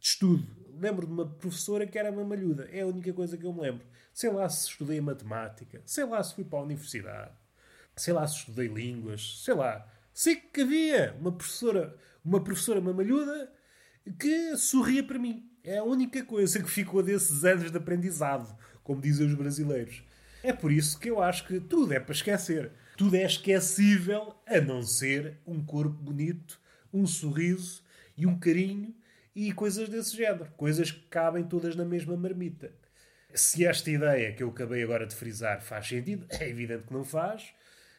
de 0.00 0.06
estudo? 0.08 0.46
Lembro 0.80 1.06
de 1.06 1.12
uma 1.12 1.26
professora 1.26 1.86
que 1.86 1.98
era 1.98 2.10
uma 2.10 2.24
malhuda. 2.24 2.68
É 2.72 2.80
a 2.80 2.86
única 2.86 3.12
coisa 3.12 3.36
que 3.36 3.44
eu 3.44 3.52
me 3.52 3.60
lembro. 3.60 3.84
Sei 4.14 4.30
lá 4.30 4.48
se 4.48 4.68
estudei 4.68 5.00
matemática, 5.00 5.82
sei 5.84 6.04
lá 6.04 6.22
se 6.22 6.36
fui 6.36 6.44
para 6.44 6.60
a 6.60 6.62
universidade, 6.62 7.32
sei 7.96 8.14
lá 8.14 8.24
se 8.28 8.36
estudei 8.36 8.68
línguas, 8.68 9.42
sei 9.42 9.54
lá. 9.54 9.84
Sei 10.12 10.36
que 10.36 10.60
havia 10.60 11.16
uma 11.18 11.32
professora, 11.32 11.98
uma 12.24 12.42
professora 12.42 12.80
mamalhuda 12.80 13.52
que 14.16 14.56
sorria 14.56 15.02
para 15.02 15.18
mim. 15.18 15.50
É 15.64 15.78
a 15.78 15.82
única 15.82 16.24
coisa 16.24 16.62
que 16.62 16.70
ficou 16.70 17.02
desses 17.02 17.44
anos 17.44 17.72
de 17.72 17.76
aprendizado, 17.76 18.56
como 18.84 19.00
dizem 19.00 19.26
os 19.26 19.34
brasileiros. 19.34 20.04
É 20.44 20.52
por 20.52 20.70
isso 20.70 20.96
que 21.00 21.10
eu 21.10 21.20
acho 21.20 21.44
que 21.48 21.58
tudo 21.58 21.92
é 21.92 21.98
para 21.98 22.14
esquecer. 22.14 22.70
Tudo 22.96 23.16
é 23.16 23.24
esquecível 23.24 24.36
a 24.46 24.60
não 24.60 24.80
ser 24.84 25.40
um 25.44 25.60
corpo 25.64 26.00
bonito, 26.00 26.60
um 26.92 27.04
sorriso 27.04 27.82
e 28.16 28.26
um 28.26 28.38
carinho 28.38 28.94
e 29.34 29.52
coisas 29.52 29.88
desse 29.88 30.16
género. 30.16 30.52
Coisas 30.56 30.92
que 30.92 31.00
cabem 31.08 31.42
todas 31.42 31.74
na 31.74 31.84
mesma 31.84 32.16
marmita. 32.16 32.83
Se 33.36 33.66
esta 33.66 33.90
ideia 33.90 34.32
que 34.32 34.44
eu 34.44 34.50
acabei 34.50 34.84
agora 34.84 35.04
de 35.04 35.14
frisar 35.16 35.60
faz 35.60 35.88
sentido, 35.88 36.24
é 36.30 36.48
evidente 36.48 36.84
que 36.84 36.92
não 36.92 37.02
faz, 37.02 37.52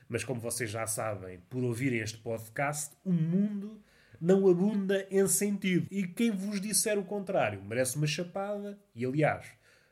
mas 0.07 0.23
como 0.23 0.39
vocês 0.39 0.69
já 0.69 0.87
sabem, 0.87 1.41
por 1.49 1.61
ouvirem 1.61 1.99
este 1.99 2.17
podcast, 2.17 2.95
o 3.03 3.11
mundo 3.11 3.83
não 4.21 4.47
abunda 4.47 5.05
em 5.11 5.27
sentido. 5.27 5.87
E 5.91 6.07
quem 6.07 6.31
vos 6.31 6.61
disser 6.61 6.97
o 6.97 7.03
contrário 7.03 7.61
merece 7.61 7.97
uma 7.97 8.07
chapada 8.07 8.79
e, 8.95 9.05
aliás, 9.05 9.45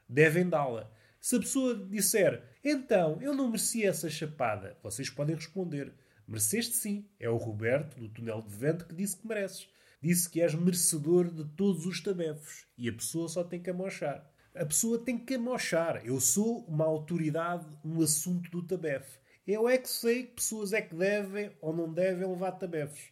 devem 0.07 0.47
dá-la. 0.47 0.89
Se 1.19 1.35
a 1.35 1.39
pessoa 1.39 1.75
disser, 1.75 2.41
então, 2.63 3.21
eu 3.21 3.35
não 3.35 3.47
mereci 3.47 3.85
essa 3.85 4.09
chapada, 4.09 4.77
vocês 4.81 5.09
podem 5.09 5.35
responder, 5.35 5.91
mereceste 6.25 6.77
sim. 6.77 7.05
É 7.19 7.29
o 7.29 7.35
Roberto, 7.35 7.99
do 7.99 8.07
Túnel 8.07 8.41
de 8.41 8.55
Vento, 8.55 8.85
que 8.85 8.95
disse 8.95 9.17
que 9.17 9.27
mereces. 9.27 9.67
Disse 10.01 10.29
que 10.29 10.41
és 10.41 10.55
merecedor 10.55 11.29
de 11.29 11.43
todos 11.43 11.85
os 11.85 11.99
tabefos. 11.99 12.65
E 12.77 12.87
a 12.87 12.93
pessoa 12.93 13.27
só 13.27 13.43
tem 13.43 13.61
que 13.61 13.69
amochar. 13.69 14.25
A 14.55 14.65
pessoa 14.65 14.99
tem 14.99 15.17
que 15.17 15.35
amochar. 15.35 16.05
Eu 16.05 16.19
sou 16.19 16.59
uma 16.67 16.85
autoridade 16.85 17.65
no 17.83 18.03
assunto 18.03 18.51
do 18.51 18.61
tabefe. 18.61 19.17
Eu 19.45 19.67
é 19.67 19.77
que 19.77 19.89
sei 19.89 20.23
que 20.23 20.35
pessoas 20.35 20.73
é 20.73 20.81
que 20.81 20.95
devem 20.95 21.51
ou 21.59 21.75
não 21.75 21.91
devem 21.91 22.27
levar 22.27 22.51
tabefes. 22.53 23.11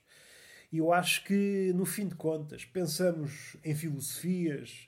E 0.72 0.78
eu 0.78 0.94
acho 0.94 1.26
que, 1.26 1.74
no 1.76 1.86
fim 1.86 2.08
de 2.08 2.16
contas, 2.16 2.64
pensamos 2.64 3.58
em 3.64 3.76
filosofias, 3.76 4.88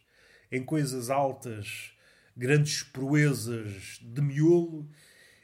em 0.52 0.64
coisas 0.64 1.10
altas 1.10 1.92
grandes 2.38 2.84
proezas 2.84 4.00
de 4.02 4.22
miolo, 4.22 4.90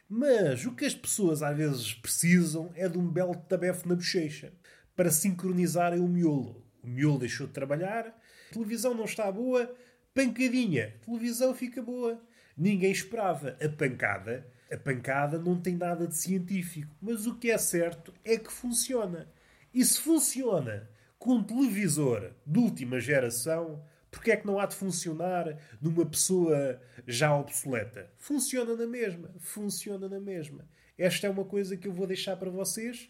mas 0.08 0.66
o 0.66 0.74
que 0.74 0.86
as 0.86 0.96
pessoas 0.96 1.44
às 1.44 1.56
vezes 1.56 1.94
precisam 1.94 2.72
é 2.76 2.88
de 2.88 2.98
um 2.98 3.08
belo 3.08 3.36
tabefe 3.36 3.88
na 3.88 3.96
bochecha 3.96 4.54
para 4.96 5.12
sincronizarem 5.12 6.00
o 6.00 6.08
miolo. 6.08 6.66
O 6.82 6.88
miolo 6.88 7.20
deixou 7.20 7.46
de 7.46 7.54
trabalhar, 7.54 8.08
a 8.08 8.54
televisão 8.54 8.94
não 8.94 9.06
está 9.06 9.32
boa, 9.32 9.76
pancadinha, 10.14 10.94
a 10.96 11.06
televisão 11.06 11.54
fica 11.54 11.82
boa. 11.82 12.22
Ninguém 12.58 12.92
esperava 12.92 13.58
a 13.64 13.70
pancada. 13.70 14.46
A 14.72 14.78
pancada 14.78 15.40
não 15.40 15.60
tem 15.60 15.76
nada 15.76 16.08
de 16.08 16.16
científico, 16.16 16.94
mas 17.02 17.26
o 17.26 17.36
que 17.36 17.50
é 17.50 17.58
certo 17.58 18.14
é 18.24 18.38
que 18.38 18.52
funciona. 18.52 19.28
E 19.74 19.84
se 19.84 20.00
funciona 20.00 20.90
com 21.18 21.36
um 21.36 21.44
televisor 21.44 22.32
de 22.46 22.60
última 22.60 23.00
geração, 23.00 23.84
porque 24.12 24.32
é 24.32 24.38
que 24.38 24.46
não 24.46 24.60
há 24.60 24.66
de 24.66 24.76
funcionar 24.76 25.58
numa 25.82 26.06
pessoa 26.06 26.82
já 27.08 27.36
obsoleta? 27.36 28.10
Funciona 28.18 28.76
na 28.76 28.88
mesma. 28.88 29.30
Funciona 29.40 30.08
na 30.08 30.20
mesma. 30.20 30.68
Esta 30.98 31.28
é 31.28 31.30
uma 31.30 31.46
coisa 31.46 31.78
que 31.78 31.88
eu 31.88 31.94
vou 31.94 32.06
deixar 32.06 32.36
para 32.36 32.50
vocês. 32.50 33.10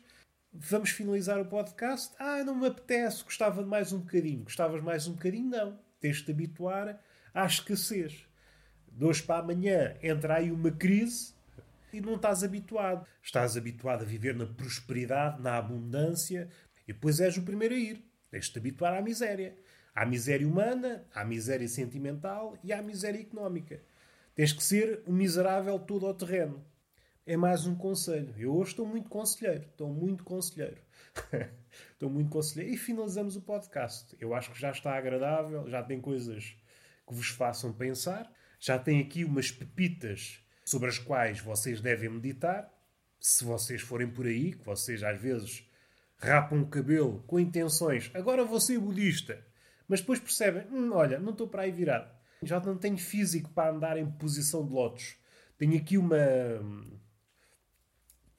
Vamos 0.54 0.92
finalizar 0.92 1.40
o 1.40 1.46
podcast. 1.46 2.14
Ah, 2.20 2.44
não 2.44 2.56
me 2.56 2.68
apetece. 2.68 3.24
Gostava 3.24 3.64
de 3.64 3.70
mais 3.70 3.92
um 3.94 4.00
bocadinho. 4.00 4.44
Gostavas 4.44 4.82
mais 4.82 5.08
um 5.08 5.14
bocadinho? 5.14 5.50
Não. 5.50 5.89
Tens 6.00 6.18
de 6.18 6.26
te 6.26 6.32
habituar 6.32 7.00
à 7.34 7.46
escassez. 7.46 8.26
De 8.92 9.06
hoje 9.06 9.24
para 9.24 9.44
amanhã 9.44 9.96
entra 10.02 10.36
aí 10.36 10.52
uma 10.52 10.72
crise 10.72 11.34
e 11.92 12.02
não 12.02 12.16
estás 12.16 12.44
habituado. 12.44 13.06
Estás 13.22 13.58
habituado 13.58 14.04
a 14.04 14.06
viver 14.06 14.36
na 14.36 14.46
prosperidade, 14.46 15.42
na 15.42 15.58
abundância 15.58 16.50
e 16.88 16.94
depois 16.94 17.20
és 17.20 17.38
o 17.38 17.44
primeiro 17.44 17.76
a 17.76 17.78
ir. 17.78 18.04
Tens 18.32 18.46
de 18.46 18.54
te 18.54 18.60
habituar 18.60 18.94
à 18.94 19.02
miséria. 19.02 19.56
Há 19.94 20.06
miséria 20.06 20.48
humana, 20.48 21.06
há 21.14 21.26
miséria 21.26 21.68
sentimental 21.68 22.58
e 22.64 22.72
há 22.72 22.82
miséria 22.82 23.20
económica. 23.20 23.82
Tens 24.36 24.54
que 24.54 24.64
ser 24.64 25.04
um 25.06 25.14
miserável 25.14 25.78
todo 25.80 26.06
ao 26.06 26.14
terreno. 26.14 26.64
É 27.30 27.38
mais 27.38 27.68
um 27.68 27.76
conselho. 27.76 28.34
Eu 28.40 28.56
hoje 28.56 28.72
estou 28.72 28.88
muito 28.88 29.08
conselheiro. 29.08 29.62
Estou 29.62 29.88
muito 29.88 30.24
conselheiro. 30.24 30.82
estou 31.94 32.10
muito 32.10 32.32
conselheiro. 32.32 32.74
E 32.74 32.76
finalizamos 32.76 33.36
o 33.36 33.42
podcast. 33.42 34.18
Eu 34.20 34.34
acho 34.34 34.52
que 34.52 34.60
já 34.60 34.72
está 34.72 34.98
agradável, 34.98 35.70
já 35.70 35.84
tem 35.84 36.02
coisas 36.02 36.58
que 37.08 37.14
vos 37.14 37.28
façam 37.28 37.72
pensar. 37.72 38.28
Já 38.60 38.80
tem 38.80 39.00
aqui 39.00 39.24
umas 39.24 39.52
pepitas 39.52 40.44
sobre 40.66 40.90
as 40.90 40.98
quais 40.98 41.40
vocês 41.40 41.80
devem 41.80 42.10
meditar. 42.10 42.68
Se 43.20 43.44
vocês 43.44 43.80
forem 43.80 44.10
por 44.10 44.26
aí, 44.26 44.54
que 44.54 44.66
vocês 44.66 45.04
às 45.04 45.22
vezes 45.22 45.70
rapam 46.18 46.64
o 46.64 46.68
cabelo 46.68 47.24
com 47.28 47.40
intenções, 47.40 48.10
agora 48.16 48.44
vou 48.44 48.60
ser 48.60 48.80
budista. 48.80 49.40
Mas 49.88 50.00
depois 50.00 50.20
percebem, 50.20 50.66
hum, 50.72 50.94
olha, 50.94 51.20
não 51.20 51.34
estou 51.34 51.48
para 51.48 51.62
aí 51.62 51.72
virado. 51.72 52.12
Já 52.42 52.60
não 52.60 52.76
tenho 52.76 52.98
físico 52.98 53.52
para 53.52 53.70
andar 53.70 53.98
em 53.98 54.10
posição 54.14 54.66
de 54.66 54.74
lotos. 54.74 55.16
Tenho 55.60 55.78
aqui 55.78 55.96
uma... 55.96 56.18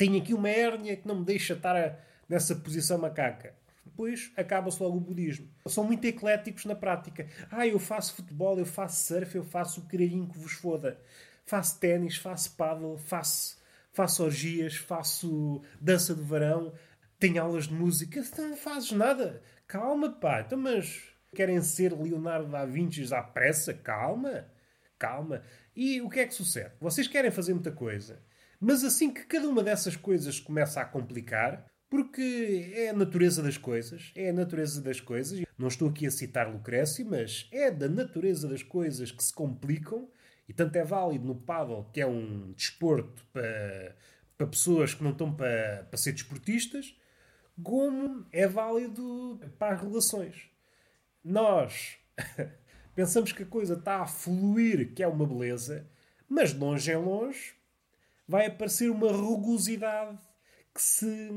Tenho 0.00 0.18
aqui 0.18 0.32
uma 0.32 0.48
hérnia 0.48 0.96
que 0.96 1.06
não 1.06 1.18
me 1.18 1.24
deixa 1.26 1.52
estar 1.52 1.76
a... 1.76 1.94
nessa 2.26 2.56
posição 2.56 2.96
macaca. 2.96 3.54
Depois 3.84 4.32
acaba-se 4.34 4.82
logo 4.82 4.96
o 4.96 5.00
budismo. 5.00 5.46
São 5.66 5.84
muito 5.84 6.06
ecléticos 6.06 6.64
na 6.64 6.74
prática. 6.74 7.28
Ah, 7.50 7.66
eu 7.66 7.78
faço 7.78 8.14
futebol, 8.14 8.58
eu 8.58 8.64
faço 8.64 9.04
surf, 9.04 9.36
eu 9.36 9.44
faço 9.44 9.80
o 9.80 9.84
caralhinho 9.84 10.26
que 10.26 10.38
vos 10.38 10.52
foda. 10.52 10.98
Faço 11.44 11.78
ténis, 11.78 12.16
faço 12.16 12.56
paddle, 12.56 12.96
faço, 12.96 13.58
faço 13.92 14.24
orgias, 14.24 14.74
faço 14.74 15.60
dança 15.78 16.14
de 16.14 16.22
verão, 16.22 16.72
tenho 17.18 17.42
aulas 17.42 17.68
de 17.68 17.74
música. 17.74 18.24
Não 18.38 18.56
fazes 18.56 18.92
nada. 18.92 19.42
Calma, 19.66 20.10
pá. 20.10 20.40
Então, 20.40 20.56
mas 20.56 21.10
Querem 21.34 21.60
ser 21.62 21.92
Leonardo 21.92 22.50
da 22.50 22.64
Vinci 22.64 23.14
à 23.14 23.22
pressa? 23.22 23.72
Calma, 23.72 24.46
calma. 24.98 25.42
E 25.76 26.00
o 26.00 26.10
que 26.10 26.20
é 26.20 26.26
que 26.26 26.34
sucede? 26.34 26.72
Vocês 26.80 27.06
querem 27.06 27.30
fazer 27.30 27.54
muita 27.54 27.70
coisa, 27.70 28.20
mas 28.60 28.84
assim 28.84 29.10
que 29.10 29.24
cada 29.24 29.48
uma 29.48 29.62
dessas 29.62 29.96
coisas 29.96 30.38
começa 30.38 30.82
a 30.82 30.84
complicar, 30.84 31.66
porque 31.88 32.70
é 32.74 32.90
a 32.90 32.92
natureza 32.92 33.42
das 33.42 33.56
coisas, 33.56 34.12
é 34.14 34.28
a 34.28 34.32
natureza 34.32 34.82
das 34.82 35.00
coisas. 35.00 35.42
Não 35.58 35.66
estou 35.66 35.88
aqui 35.88 36.06
a 36.06 36.10
citar 36.10 36.52
Lucrécio, 36.52 37.04
mas 37.04 37.48
é 37.50 37.70
da 37.70 37.88
natureza 37.88 38.46
das 38.46 38.62
coisas 38.62 39.10
que 39.10 39.24
se 39.24 39.32
complicam, 39.32 40.08
e 40.46 40.52
tanto 40.52 40.76
é 40.76 40.84
válido 40.84 41.26
no 41.26 41.34
paddle, 41.34 41.88
que 41.92 42.00
é 42.00 42.06
um 42.06 42.52
desporto 42.52 43.24
para, 43.32 43.96
para 44.36 44.46
pessoas 44.46 44.92
que 44.94 45.02
não 45.02 45.12
estão 45.12 45.34
para, 45.34 45.86
para 45.90 45.98
ser 45.98 46.12
desportistas, 46.12 46.94
como 47.62 48.26
é 48.30 48.46
válido 48.46 49.40
para 49.58 49.74
as 49.74 49.80
relações. 49.80 50.50
Nós 51.24 51.98
pensamos 52.94 53.32
que 53.32 53.42
a 53.42 53.46
coisa 53.46 53.74
está 53.74 54.02
a 54.02 54.06
fluir, 54.06 54.94
que 54.94 55.02
é 55.02 55.08
uma 55.08 55.26
beleza, 55.26 55.88
mas 56.28 56.54
longe 56.54 56.92
em 56.92 56.96
longe 56.96 57.59
vai 58.30 58.46
aparecer 58.46 58.88
uma 58.88 59.10
rugosidade 59.10 60.16
que 60.72 60.80
se. 60.80 61.28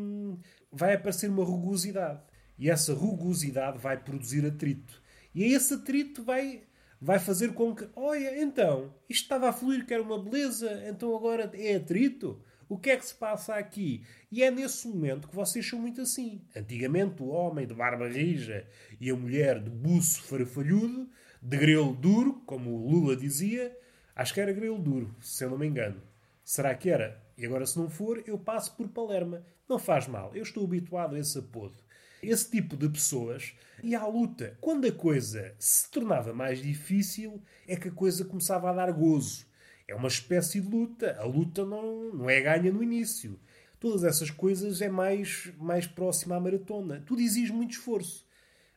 vai 0.72 0.94
aparecer 0.94 1.28
uma 1.28 1.44
rugosidade. 1.44 2.22
E 2.58 2.70
essa 2.70 2.94
rugosidade 2.94 3.80
vai 3.80 3.98
produzir 3.98 4.46
atrito. 4.46 5.02
E 5.34 5.44
esse 5.44 5.74
atrito 5.74 6.24
vai, 6.24 6.62
vai 7.02 7.18
fazer 7.18 7.54
com 7.56 7.74
que, 7.76 7.90
olha, 7.96 8.40
então, 8.40 8.94
isto 9.10 9.24
estava 9.24 9.50
a 9.50 9.54
fluir, 9.54 9.88
que 9.88 9.94
era 9.94 10.04
uma 10.04 10.22
beleza, 10.22 10.88
então 10.88 11.16
agora 11.16 11.50
é 11.56 11.78
atrito. 11.78 12.40
O 12.70 12.78
que 12.78 12.92
é 12.92 12.98
que 12.98 13.08
se 13.08 13.16
passa 13.16 13.56
aqui? 13.56 14.06
E 14.32 14.44
é 14.44 14.52
nesse 14.52 14.88
momento 14.88 15.28
que 15.28 15.36
vocês 15.36 15.68
são 15.68 15.80
muito 15.80 16.02
assim. 16.02 16.44
Antigamente, 16.56 17.24
o 17.24 17.30
homem 17.30 17.66
de 17.66 17.74
barba 17.74 18.08
rija 18.08 18.68
e 19.02 19.10
a 19.10 19.16
mulher 19.16 19.60
de 19.60 19.72
buço 19.72 20.22
farfalhudo, 20.22 21.10
de 21.42 21.58
grelo 21.58 21.96
duro, 21.96 22.44
como 22.46 22.70
o 22.70 22.88
Lula 22.88 23.16
dizia, 23.16 23.76
acho 24.16 24.32
que 24.32 24.40
era 24.40 24.54
grelo 24.54 24.78
duro, 24.78 25.16
se 25.20 25.44
eu 25.44 25.50
não 25.50 25.58
me 25.58 25.66
engano. 25.66 26.13
Será 26.44 26.76
que 26.76 26.90
era? 26.90 27.24
E 27.38 27.46
agora, 27.46 27.66
se 27.66 27.78
não 27.78 27.90
for, 27.90 28.22
eu 28.28 28.38
passo 28.38 28.76
por 28.76 28.88
Palerma. 28.90 29.46
Não 29.68 29.80
faz 29.80 30.08
mal, 30.08 30.36
eu 30.36 30.44
estou 30.44 30.66
habituado 30.66 31.16
a 31.16 31.20
esse 31.20 31.40
apodo. 31.40 31.76
Esse 32.22 32.50
tipo 32.50 32.78
de 32.78 32.90
pessoas 32.90 33.54
e 33.82 33.96
à 33.96 34.06
luta. 34.06 34.58
Quando 34.62 34.88
a 34.88 34.92
coisa 34.92 35.56
se 35.58 35.90
tornava 35.90 36.34
mais 36.34 36.62
difícil, 36.62 37.42
é 37.68 37.76
que 37.76 37.88
a 37.88 37.92
coisa 37.92 38.26
começava 38.26 38.70
a 38.70 38.74
dar 38.74 38.92
gozo. 38.92 39.46
É 39.88 39.96
uma 39.96 40.08
espécie 40.08 40.62
de 40.62 40.68
luta. 40.68 41.18
A 41.20 41.26
luta 41.26 41.66
não, 41.66 42.14
não 42.14 42.30
é 42.30 42.40
ganha 42.40 42.72
no 42.72 42.84
início. 42.84 43.40
Todas 43.80 44.04
essas 44.04 44.32
coisas 44.32 44.82
é 44.82 44.88
mais, 44.88 45.52
mais 45.58 45.86
próxima 45.86 46.36
à 46.36 46.40
maratona. 46.40 47.04
Tudo 47.06 47.22
exige 47.22 47.52
muito 47.52 47.72
esforço. 47.72 48.26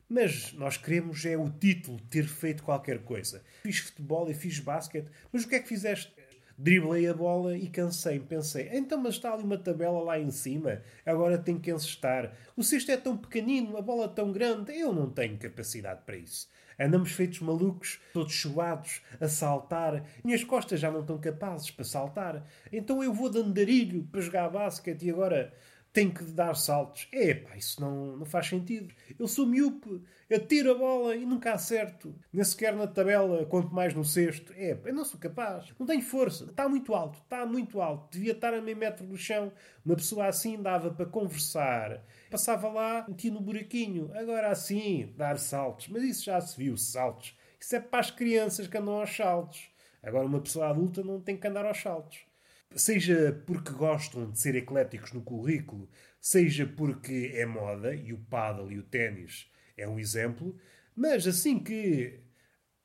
Mas 0.09 0.53
nós 0.53 0.77
queremos 0.77 1.25
é 1.25 1.37
o 1.37 1.49
título, 1.49 1.99
ter 2.09 2.25
feito 2.25 2.63
qualquer 2.63 3.03
coisa. 3.03 3.43
Fiz 3.63 3.79
futebol 3.79 4.29
e 4.29 4.33
fiz 4.33 4.59
basquete. 4.59 5.09
Mas 5.31 5.43
o 5.43 5.47
que 5.47 5.55
é 5.55 5.59
que 5.59 5.67
fizeste? 5.67 6.13
Driblei 6.57 7.07
a 7.07 7.13
bola 7.13 7.55
e 7.55 7.67
cansei-me. 7.67 8.25
Pensei, 8.25 8.69
então, 8.73 8.97
mas 8.97 9.15
está 9.15 9.33
ali 9.33 9.43
uma 9.43 9.57
tabela 9.57 10.01
lá 10.01 10.19
em 10.19 10.31
cima, 10.31 10.81
agora 11.05 11.37
tenho 11.37 11.59
que 11.59 11.71
encestar. 11.71 12.33
O 12.55 12.63
cesto 12.63 12.91
é 12.91 12.97
tão 12.97 13.15
pequenino, 13.15 13.77
a 13.77 13.81
bola 13.81 14.05
é 14.05 14.09
tão 14.09 14.31
grande, 14.31 14.71
eu 14.73 14.91
não 14.91 15.09
tenho 15.09 15.37
capacidade 15.37 16.01
para 16.05 16.17
isso. 16.17 16.49
Andamos 16.79 17.11
feitos 17.11 17.39
malucos, 17.39 17.99
todos 18.13 18.39
suados, 18.39 19.01
a 19.19 19.27
saltar. 19.27 20.03
Minhas 20.23 20.43
costas 20.43 20.79
já 20.79 20.91
não 20.91 21.01
estão 21.01 21.17
capazes 21.17 21.71
para 21.71 21.83
saltar. 21.83 22.45
Então 22.71 23.03
eu 23.03 23.11
vou 23.11 23.29
de 23.29 23.39
andarilho 23.39 24.03
para 24.11 24.21
jogar 24.21 24.49
basquete 24.49 25.03
e 25.03 25.09
agora 25.09 25.51
tem 25.97 26.11
que 26.11 26.23
dar 26.25 26.53
saltos. 26.53 27.07
É, 27.11 27.33
pá, 27.33 27.57
isso 27.57 27.81
não, 27.81 28.17
não 28.17 28.25
faz 28.27 28.45
sentido. 28.45 28.93
Eu 29.17 29.27
sou 29.27 29.47
miúpe, 29.47 29.99
atiro 30.31 30.69
a 30.69 30.75
bola 30.75 31.15
e 31.15 31.25
nunca 31.25 31.53
acerto. 31.53 32.13
Nem 32.31 32.43
sequer 32.43 32.75
na 32.75 32.85
tabela, 32.85 33.47
quanto 33.47 33.73
mais 33.73 33.95
no 33.95 34.05
cesto. 34.05 34.53
É, 34.55 34.77
eu 34.85 34.93
não 34.93 35.03
sou 35.03 35.19
capaz. 35.19 35.73
Não 35.79 35.87
tenho 35.87 36.03
força. 36.03 36.43
Está 36.43 36.69
muito 36.69 36.93
alto, 36.93 37.17
está 37.17 37.47
muito 37.47 37.81
alto. 37.81 38.11
Devia 38.11 38.33
estar 38.33 38.53
a 38.53 38.61
meio 38.61 38.77
metro 38.77 39.07
do 39.07 39.17
chão. 39.17 39.51
Uma 39.83 39.95
pessoa 39.95 40.27
assim 40.27 40.61
dava 40.61 40.91
para 40.91 41.07
conversar. 41.07 42.03
Passava 42.29 42.69
lá, 42.69 43.03
metia 43.07 43.31
no 43.31 43.41
buraquinho. 43.41 44.11
Agora 44.13 44.51
assim, 44.51 45.11
dar 45.17 45.39
saltos. 45.39 45.87
Mas 45.87 46.03
isso 46.03 46.25
já 46.25 46.39
se 46.39 46.55
viu, 46.55 46.77
saltos. 46.77 47.35
Isso 47.59 47.75
é 47.75 47.79
para 47.79 48.01
as 48.01 48.11
crianças 48.11 48.67
que 48.67 48.77
andam 48.77 48.99
aos 48.99 49.15
saltos. 49.15 49.67
Agora 50.03 50.27
uma 50.27 50.41
pessoa 50.41 50.69
adulta 50.69 51.03
não 51.03 51.19
tem 51.19 51.35
que 51.35 51.47
andar 51.47 51.65
aos 51.65 51.81
saltos 51.81 52.27
seja 52.75 53.41
porque 53.45 53.71
gostam 53.71 54.29
de 54.29 54.39
ser 54.39 54.55
ecléticos 54.55 55.13
no 55.13 55.21
currículo, 55.21 55.89
seja 56.19 56.65
porque 56.65 57.31
é 57.33 57.45
moda, 57.45 57.95
e 57.95 58.13
o 58.13 58.17
paddle 58.17 58.71
e 58.71 58.79
o 58.79 58.83
ténis 58.83 59.51
é 59.77 59.87
um 59.87 59.99
exemplo, 59.99 60.57
mas 60.95 61.27
assim 61.27 61.59
que 61.59 62.19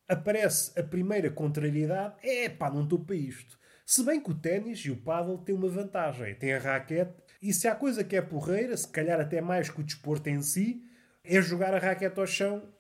aparece 0.08 0.78
a 0.78 0.82
primeira 0.82 1.30
contrariedade, 1.30 2.14
é 2.22 2.48
pá, 2.48 2.70
não 2.70 2.84
estou 2.84 3.04
para 3.04 3.16
isto. 3.16 3.58
Se 3.84 4.04
bem 4.04 4.20
que 4.20 4.30
o 4.30 4.34
ténis 4.34 4.80
e 4.80 4.90
o 4.90 4.96
paddle 4.96 5.38
têm 5.38 5.54
uma 5.54 5.68
vantagem, 5.68 6.34
tem 6.34 6.52
a 6.52 6.58
raquete, 6.58 7.14
e 7.40 7.52
se 7.52 7.66
há 7.66 7.74
coisa 7.74 8.04
que 8.04 8.16
é 8.16 8.22
porreira, 8.22 8.76
se 8.76 8.88
calhar 8.88 9.20
até 9.20 9.40
mais 9.40 9.68
que 9.68 9.80
o 9.80 9.84
desporto 9.84 10.28
em 10.28 10.40
si, 10.42 10.82
é 11.24 11.40
jogar 11.40 11.74
a 11.74 11.78
raquete 11.78 12.18
ao 12.20 12.26
chão, 12.26 12.72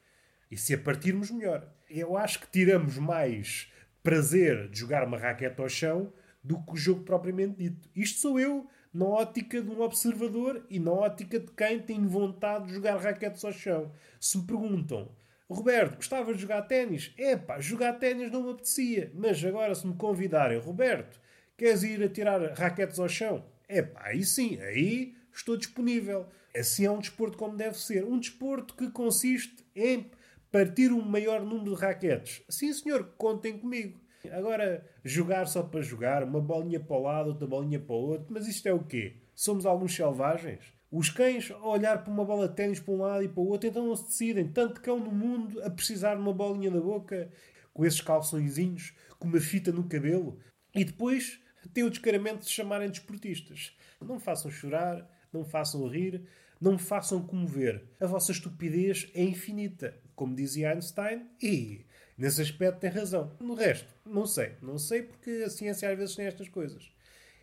e 0.50 0.56
se 0.56 0.74
a 0.74 0.78
partirmos 0.78 1.30
melhor. 1.30 1.66
Eu 1.88 2.16
acho 2.16 2.40
que 2.40 2.50
tiramos 2.50 2.96
mais 2.98 3.72
prazer 4.02 4.68
de 4.68 4.78
jogar 4.78 5.06
uma 5.06 5.18
raquete 5.18 5.60
ao 5.60 5.68
chão 5.68 6.12
do 6.42 6.60
que 6.62 6.72
o 6.72 6.76
jogo 6.76 7.04
propriamente 7.04 7.56
dito. 7.56 7.88
Isto 7.94 8.20
sou 8.20 8.40
eu, 8.40 8.66
na 8.92 9.06
ótica 9.06 9.62
de 9.62 9.70
um 9.70 9.80
observador 9.80 10.64
e 10.68 10.78
na 10.78 10.92
ótica 10.92 11.38
de 11.40 11.50
quem 11.52 11.80
tem 11.80 12.06
vontade 12.06 12.66
de 12.66 12.74
jogar 12.74 12.96
raquetes 12.96 13.44
ao 13.44 13.52
chão. 13.52 13.90
Se 14.20 14.38
me 14.38 14.46
perguntam, 14.46 15.08
Roberto, 15.48 15.96
gostavas 15.96 16.36
de 16.36 16.42
jogar 16.42 16.62
ténis? 16.62 17.12
É 17.16 17.36
pá, 17.36 17.60
jogar 17.60 17.94
ténis 17.94 18.30
não 18.30 18.42
me 18.42 18.50
apetecia. 18.52 19.10
Mas 19.14 19.42
agora, 19.44 19.74
se 19.74 19.86
me 19.86 19.94
convidarem, 19.94 20.58
Roberto, 20.58 21.20
queres 21.56 21.82
ir 21.82 22.02
a 22.02 22.08
tirar 22.08 22.40
raquetes 22.52 22.98
ao 22.98 23.08
chão? 23.08 23.44
É 23.68 23.82
pá, 23.82 24.02
aí 24.06 24.24
sim, 24.24 24.58
aí 24.60 25.14
estou 25.32 25.56
disponível. 25.56 26.26
Assim 26.54 26.84
é 26.84 26.90
um 26.90 26.98
desporto 26.98 27.38
como 27.38 27.56
deve 27.56 27.78
ser. 27.78 28.04
Um 28.04 28.18
desporto 28.18 28.74
que 28.74 28.90
consiste 28.90 29.64
em 29.74 30.10
partir 30.50 30.92
um 30.92 31.02
maior 31.02 31.42
número 31.42 31.74
de 31.74 31.80
raquetes. 31.80 32.42
Sim, 32.48 32.72
senhor, 32.74 33.14
contem 33.16 33.58
comigo. 33.58 33.98
Agora, 34.30 34.86
jogar 35.04 35.46
só 35.46 35.62
para 35.62 35.82
jogar, 35.82 36.22
uma 36.22 36.40
bolinha 36.40 36.78
para 36.78 36.96
o 36.96 37.02
lado, 37.02 37.28
outra 37.30 37.46
bolinha 37.46 37.80
para 37.80 37.94
o 37.94 37.98
outro, 37.98 38.26
mas 38.30 38.46
isto 38.46 38.66
é 38.68 38.72
o 38.72 38.84
quê? 38.84 39.16
Somos 39.34 39.66
alguns 39.66 39.94
selvagens? 39.94 40.72
Os 40.90 41.08
cães, 41.08 41.50
a 41.50 41.66
olhar 41.66 42.04
para 42.04 42.12
uma 42.12 42.24
bola 42.24 42.48
de 42.48 42.54
ténis 42.54 42.78
para 42.78 42.92
um 42.92 42.98
lado 42.98 43.24
e 43.24 43.28
para 43.28 43.40
o 43.40 43.48
outro, 43.48 43.68
então 43.68 43.86
não 43.86 43.96
se 43.96 44.04
decidem. 44.04 44.48
Tanto 44.48 44.80
cão 44.80 45.00
no 45.00 45.10
mundo 45.10 45.62
a 45.62 45.70
precisar 45.70 46.14
de 46.14 46.20
uma 46.20 46.34
bolinha 46.34 46.70
na 46.70 46.80
boca, 46.80 47.30
com 47.72 47.84
esses 47.84 48.00
calçõezinhos, 48.00 48.92
com 49.18 49.26
uma 49.26 49.40
fita 49.40 49.72
no 49.72 49.84
cabelo, 49.84 50.38
e 50.74 50.84
depois 50.84 51.40
têm 51.72 51.84
o 51.84 51.90
descaramento 51.90 52.44
de 52.44 52.50
chamarem 52.50 52.90
desportistas. 52.90 53.76
Não 54.00 54.16
me 54.16 54.20
façam 54.20 54.50
chorar, 54.50 55.08
não 55.32 55.40
me 55.40 55.48
façam 55.48 55.86
rir, 55.88 56.26
não 56.60 56.72
me 56.72 56.78
façam 56.78 57.26
comover. 57.26 57.82
A 57.98 58.06
vossa 58.06 58.30
estupidez 58.32 59.10
é 59.14 59.22
infinita, 59.22 59.98
como 60.14 60.36
dizia 60.36 60.72
Einstein, 60.72 61.26
e 61.40 61.86
Nesse 62.22 62.40
aspecto 62.40 62.78
tem 62.78 62.88
razão. 62.88 63.32
No 63.40 63.54
resto, 63.54 63.92
não 64.06 64.26
sei. 64.26 64.52
Não 64.62 64.78
sei 64.78 65.02
porque 65.02 65.42
a 65.44 65.50
ciência 65.50 65.90
às 65.90 65.98
vezes 65.98 66.14
tem 66.14 66.24
estas 66.24 66.48
coisas. 66.48 66.88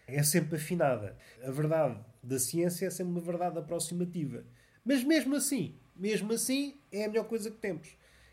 É 0.07 0.23
sempre 0.23 0.55
afinada. 0.55 1.17
A 1.43 1.51
verdade 1.51 1.99
da 2.23 2.39
ciência 2.39 2.85
é 2.85 2.89
sempre 2.89 3.11
uma 3.11 3.19
verdade 3.19 3.59
aproximativa. 3.59 4.45
Mas 4.85 5.03
mesmo 5.03 5.35
assim, 5.35 5.77
mesmo 5.93 6.31
assim, 6.31 6.79
é 6.93 7.03
a 7.03 7.07
melhor 7.09 7.25
coisa 7.25 7.51
que 7.51 7.57
temos. 7.57 7.89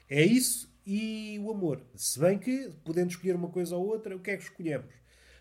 É 0.09 0.25
isso 0.25 0.73
e 0.87 1.37
o 1.41 1.51
amor. 1.51 1.85
Se 1.97 2.21
bem 2.21 2.39
que, 2.39 2.71
podendo 2.85 3.11
escolher 3.11 3.35
uma 3.35 3.49
coisa 3.51 3.75
ou 3.75 3.85
outra, 3.85 4.15
o 4.15 4.21
que 4.21 4.31
é 4.31 4.37
que 4.37 4.45
escolhemos? 4.45 4.95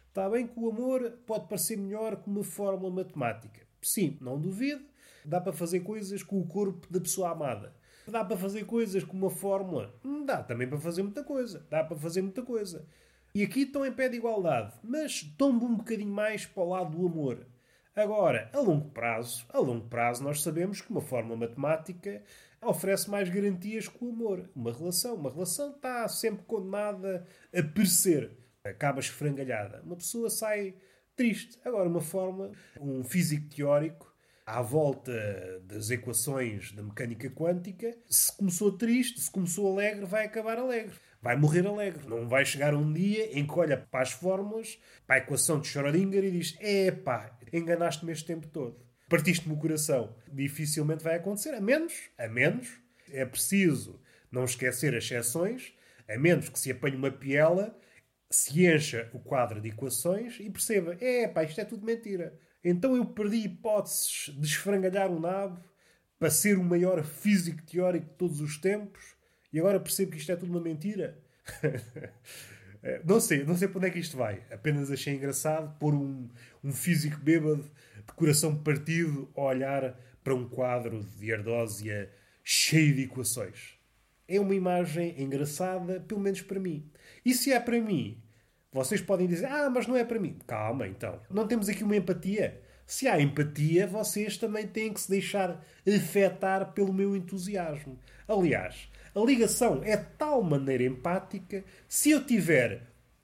Está 0.07 0.27
bem 0.27 0.47
que 0.47 0.59
o 0.59 0.71
amor 0.71 1.19
pode 1.27 1.47
parecer 1.47 1.77
melhor 1.77 2.15
que 2.15 2.27
uma 2.27 2.43
fórmula 2.43 2.91
matemática. 2.91 3.61
Sim, 3.79 4.17
não 4.19 4.41
duvido. 4.41 4.83
Dá 5.23 5.39
para 5.39 5.53
fazer 5.53 5.81
coisas 5.81 6.23
com 6.23 6.41
o 6.41 6.47
corpo 6.47 6.91
da 6.91 6.99
pessoa 6.99 7.29
amada. 7.29 7.75
Dá 8.07 8.23
para 8.23 8.37
fazer 8.37 8.65
coisas 8.65 9.03
com 9.03 9.17
uma 9.17 9.29
fórmula? 9.29 9.93
Dá 10.25 10.43
também 10.43 10.67
para 10.67 10.77
fazer 10.77 11.01
muita 11.01 11.23
coisa. 11.23 11.65
Dá 11.69 11.83
para 11.83 11.97
fazer 11.97 12.21
muita 12.21 12.43
coisa. 12.43 12.87
E 13.33 13.43
aqui 13.43 13.61
estão 13.63 13.85
em 13.85 13.91
pé 13.91 14.07
de 14.07 14.17
igualdade, 14.17 14.73
mas 14.81 15.21
tombo 15.37 15.65
um 15.65 15.75
bocadinho 15.75 16.11
mais 16.11 16.45
para 16.45 16.63
o 16.63 16.69
lado 16.69 16.97
do 16.97 17.05
amor. 17.05 17.45
Agora, 17.95 18.49
a 18.53 18.59
longo 18.59 18.89
prazo, 18.91 19.45
a 19.49 19.59
longo 19.59 19.87
prazo 19.87 20.23
nós 20.23 20.41
sabemos 20.41 20.81
que 20.81 20.89
uma 20.89 21.01
fórmula 21.01 21.35
matemática 21.35 22.23
oferece 22.61 23.09
mais 23.09 23.27
garantias 23.29 23.87
que 23.87 24.03
o 24.03 24.09
amor. 24.09 24.49
Uma 24.55 24.71
relação, 24.71 25.15
uma 25.15 25.29
relação 25.29 25.71
está 25.71 26.07
sempre 26.07 26.45
condenada 26.45 27.25
a 27.53 27.63
perecer. 27.63 28.31
Acaba 28.63 28.99
esfrangalhada. 28.99 29.81
Uma 29.83 29.95
pessoa 29.95 30.29
sai 30.29 30.75
triste. 31.15 31.59
Agora, 31.65 31.89
uma 31.89 32.01
fórmula, 32.01 32.51
um 32.79 33.03
físico 33.03 33.49
teórico 33.49 34.14
à 34.45 34.61
volta 34.61 35.11
das 35.63 35.89
equações 35.89 36.71
da 36.71 36.83
mecânica 36.83 37.29
quântica, 37.29 37.97
se 38.07 38.35
começou 38.35 38.71
triste, 38.71 39.19
se 39.19 39.31
começou 39.31 39.71
alegre, 39.71 40.05
vai 40.05 40.25
acabar 40.25 40.59
alegre. 40.59 40.93
Vai 41.21 41.35
morrer 41.35 41.65
alegre. 41.65 42.07
Não 42.07 42.29
vai 42.29 42.45
chegar 42.45 42.75
um 42.75 42.93
dia 42.93 43.37
em 43.37 43.47
que 43.47 43.59
olha 43.59 43.77
para 43.77 44.01
as 44.01 44.11
fórmulas, 44.11 44.77
para 45.07 45.15
a 45.15 45.19
equação 45.19 45.59
de 45.59 45.67
Schrödinger 45.67 46.23
e 46.23 46.29
diz: 46.29 46.55
Epá, 46.61 47.35
enganaste-me 47.51 48.11
este 48.11 48.25
tempo 48.25 48.47
todo. 48.47 48.85
Partiste-me 49.09 49.55
o 49.55 49.57
coração. 49.57 50.15
Dificilmente 50.31 51.03
vai 51.03 51.15
acontecer. 51.15 51.55
A 51.55 51.61
menos, 51.61 51.93
a 52.15 52.27
menos, 52.27 52.79
é 53.09 53.25
preciso 53.25 53.99
não 54.31 54.45
esquecer 54.45 54.95
as 54.95 55.03
exceções, 55.03 55.73
a 56.07 56.17
menos 56.19 56.49
que 56.49 56.59
se 56.59 56.71
apanhe 56.71 56.95
uma 56.95 57.09
piela, 57.09 57.75
se 58.29 58.65
encha 58.65 59.09
o 59.11 59.19
quadro 59.19 59.59
de 59.59 59.69
equações 59.69 60.37
e 60.39 60.49
perceba: 60.51 60.95
é 60.99 61.27
pá, 61.27 61.43
isto 61.43 61.59
é 61.59 61.65
tudo 61.65 61.83
mentira. 61.83 62.37
Então 62.65 62.95
eu 62.95 63.05
perdi 63.05 63.45
hipóteses 63.45 64.33
de 64.35 64.47
esfrangalhar 64.47 65.11
o 65.11 65.19
nabo 65.19 65.63
para 66.17 66.31
ser 66.31 66.57
o 66.57 66.63
maior 66.63 67.03
físico 67.03 67.61
teórico 67.61 68.07
de 68.07 68.13
todos 68.13 68.41
os 68.41 68.57
tempos 68.57 69.15
e 69.53 69.59
agora 69.59 69.79
percebo 69.79 70.11
que 70.11 70.17
isto 70.17 70.31
é 70.31 70.35
tudo 70.35 70.49
uma 70.49 70.61
mentira. 70.61 71.17
Eh, 72.87 73.01
não 73.03 73.19
sei, 73.19 73.43
não 73.43 73.57
sei 73.57 73.67
para 73.67 73.79
onde 73.79 73.87
é 73.87 73.89
que 73.89 73.97
isto 73.97 74.15
vai. 74.15 74.43
Apenas 74.51 74.91
achei 74.91 75.15
engraçado 75.15 75.75
pôr 75.79 75.95
um, 75.95 76.29
um 76.63 76.71
físico 76.71 77.17
bêbado 77.19 77.63
de 77.63 78.13
coração 78.13 78.55
partido 78.55 79.27
a 79.35 79.41
olhar 79.41 79.99
para 80.23 80.35
um 80.35 80.47
quadro 80.47 81.03
de 81.17 81.33
ardósia 81.33 82.11
cheio 82.43 82.93
de 82.93 83.05
equações. 83.05 83.79
É 84.27 84.39
uma 84.39 84.53
imagem 84.53 85.19
engraçada, 85.19 85.99
pelo 85.99 86.21
menos 86.21 86.43
para 86.43 86.59
mim. 86.59 86.87
E 87.25 87.33
se 87.33 87.51
é 87.51 87.59
para 87.59 87.81
mim, 87.81 88.21
vocês 88.75 88.99
podem 88.99 89.25
dizer, 89.25 89.45
ah, 89.45 89.69
mas 89.69 89.87
não 89.87 89.95
é 89.95 90.03
para 90.03 90.19
mim. 90.19 90.35
Calma, 90.45 90.85
então. 90.85 91.21
Não 91.31 91.47
temos 91.47 91.69
aqui 91.69 91.81
uma 91.81 91.95
empatia. 91.95 92.61
Se 92.85 93.07
há 93.07 93.21
empatia, 93.21 93.87
vocês 93.87 94.35
também 94.35 94.67
têm 94.67 94.91
que 94.91 94.99
se 94.99 95.09
deixar 95.09 95.65
afetar 95.87 96.73
pelo 96.73 96.91
meu 96.91 97.15
entusiasmo. 97.15 97.97
Aliás, 98.27 98.89
a 99.15 99.21
ligação 99.21 99.81
é 99.81 99.95
de 99.95 100.05
tal 100.17 100.43
maneira 100.43 100.83
empática, 100.83 101.63
se 101.87 102.11
eu 102.11 102.25
tiver 102.25 102.81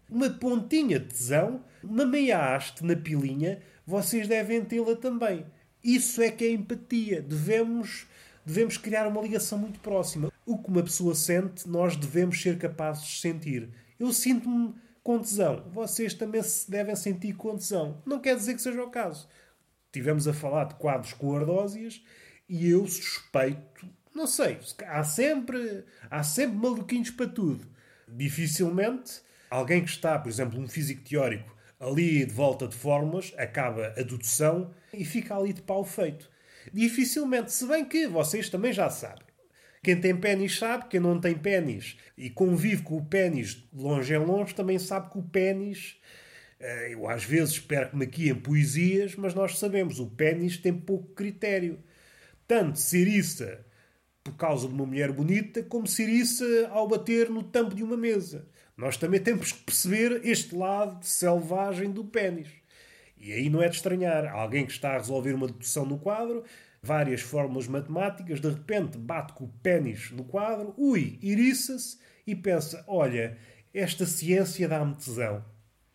uma 0.09 0.29
pontinha 0.29 0.97
de 0.97 1.07
tesão, 1.07 1.61
uma 1.83 2.05
meia 2.05 2.55
haste 2.55 2.85
na 2.85 2.95
pilinha, 2.95 3.59
vocês 3.85 4.29
devem 4.29 4.63
tê-la 4.63 4.95
também. 4.95 5.45
Isso 5.83 6.21
é 6.21 6.31
que 6.31 6.45
é 6.45 6.51
empatia. 6.51 7.21
Devemos, 7.21 8.07
devemos 8.45 8.77
criar 8.77 9.05
uma 9.05 9.21
ligação 9.21 9.57
muito 9.57 9.81
próxima. 9.81 10.31
O 10.45 10.57
que 10.57 10.69
uma 10.69 10.81
pessoa 10.81 11.13
sente, 11.13 11.67
nós 11.67 11.97
devemos 11.97 12.41
ser 12.41 12.57
capazes 12.57 13.05
de 13.05 13.19
sentir. 13.19 13.69
Eu 13.99 14.13
sinto-me 14.13 14.73
com 15.03 15.19
tesão. 15.19 15.69
Vocês 15.71 16.13
também 16.13 16.41
se 16.43 16.69
devem 16.69 16.95
sentir 16.95 17.33
com 17.33 17.55
tesão. 17.55 18.01
Não 18.05 18.19
quer 18.19 18.35
dizer 18.35 18.55
que 18.55 18.61
seja 18.61 18.83
o 18.83 18.89
caso. 18.89 19.27
Tivemos 19.91 20.27
a 20.27 20.33
falar 20.33 20.65
de 20.65 20.75
quadros 20.75 21.13
com 21.13 21.35
ardósias 21.35 22.03
e 22.47 22.69
eu 22.69 22.85
suspeito, 22.87 23.87
não 24.13 24.27
sei, 24.27 24.59
há 24.87 25.03
sempre, 25.03 25.85
há 26.09 26.23
sempre 26.23 26.57
maluquinhos 26.57 27.09
para 27.09 27.27
tudo. 27.27 27.65
Dificilmente 28.07 29.21
alguém 29.49 29.83
que 29.83 29.89
está, 29.89 30.17
por 30.17 30.29
exemplo, 30.29 30.59
um 30.59 30.67
físico 30.67 31.01
teórico 31.03 31.55
ali 31.79 32.25
de 32.25 32.33
volta 32.33 32.67
de 32.67 32.75
fórmulas, 32.75 33.33
acaba 33.37 33.87
a 33.87 34.03
dedução 34.03 34.73
e 34.93 35.03
fica 35.03 35.35
ali 35.35 35.51
de 35.51 35.63
pau 35.63 35.83
feito. 35.83 36.29
Dificilmente, 36.71 37.51
se 37.51 37.65
bem 37.65 37.83
que 37.83 38.07
vocês 38.07 38.49
também 38.49 38.71
já 38.71 38.89
sabem. 38.89 39.25
Quem 39.83 39.99
tem 39.99 40.15
pênis 40.15 40.57
sabe, 40.59 40.87
quem 40.89 40.99
não 40.99 41.19
tem 41.19 41.35
pênis 41.35 41.97
e 42.15 42.29
convive 42.29 42.83
com 42.83 42.97
o 42.97 43.05
pênis 43.05 43.67
longe 43.73 44.13
em 44.13 44.17
longe 44.17 44.53
também 44.53 44.77
sabe 44.77 45.09
que 45.11 45.17
o 45.17 45.23
pênis. 45.23 45.99
Eh, 46.59 46.93
eu 46.93 47.09
às 47.09 47.23
vezes 47.23 47.59
perco-me 47.59 48.05
aqui 48.05 48.29
em 48.29 48.35
poesias, 48.35 49.15
mas 49.15 49.33
nós 49.33 49.57
sabemos, 49.57 49.99
o 49.99 50.07
pênis 50.07 50.57
tem 50.57 50.73
pouco 50.73 51.13
critério. 51.15 51.79
Tanto 52.47 52.79
ser 52.79 53.07
isso 53.07 53.45
por 54.23 54.35
causa 54.35 54.67
de 54.67 54.73
uma 54.73 54.85
mulher 54.85 55.11
bonita, 55.11 55.63
como 55.63 55.87
ser 55.87 56.09
isso 56.09 56.43
ao 56.69 56.87
bater 56.87 57.29
no 57.29 57.43
tampo 57.43 57.73
de 57.75 57.83
uma 57.83 57.97
mesa. 57.97 58.47
Nós 58.77 58.97
também 58.97 59.19
temos 59.19 59.51
que 59.51 59.63
perceber 59.63 60.21
este 60.23 60.55
lado 60.55 61.03
selvagem 61.03 61.91
do 61.91 62.05
pênis. 62.05 62.49
E 63.17 63.31
aí 63.33 63.49
não 63.49 63.61
é 63.61 63.69
de 63.69 63.75
estranhar. 63.75 64.27
Alguém 64.33 64.65
que 64.65 64.71
está 64.71 64.91
a 64.91 64.97
resolver 64.97 65.33
uma 65.33 65.47
dedução 65.47 65.85
no 65.85 65.99
quadro, 65.99 66.43
várias 66.81 67.21
fórmulas 67.21 67.67
matemáticas, 67.67 68.41
de 68.41 68.49
repente 68.49 68.97
bate 68.97 69.33
com 69.33 69.45
o 69.45 69.53
pênis 69.61 70.11
no 70.11 70.23
quadro, 70.23 70.73
ui, 70.77 71.19
iriça-se 71.21 71.99
e 72.25 72.35
pensa: 72.35 72.83
olha, 72.87 73.37
esta 73.73 74.05
ciência 74.05 74.67
dá-me 74.67 74.95
tesão. 74.95 75.43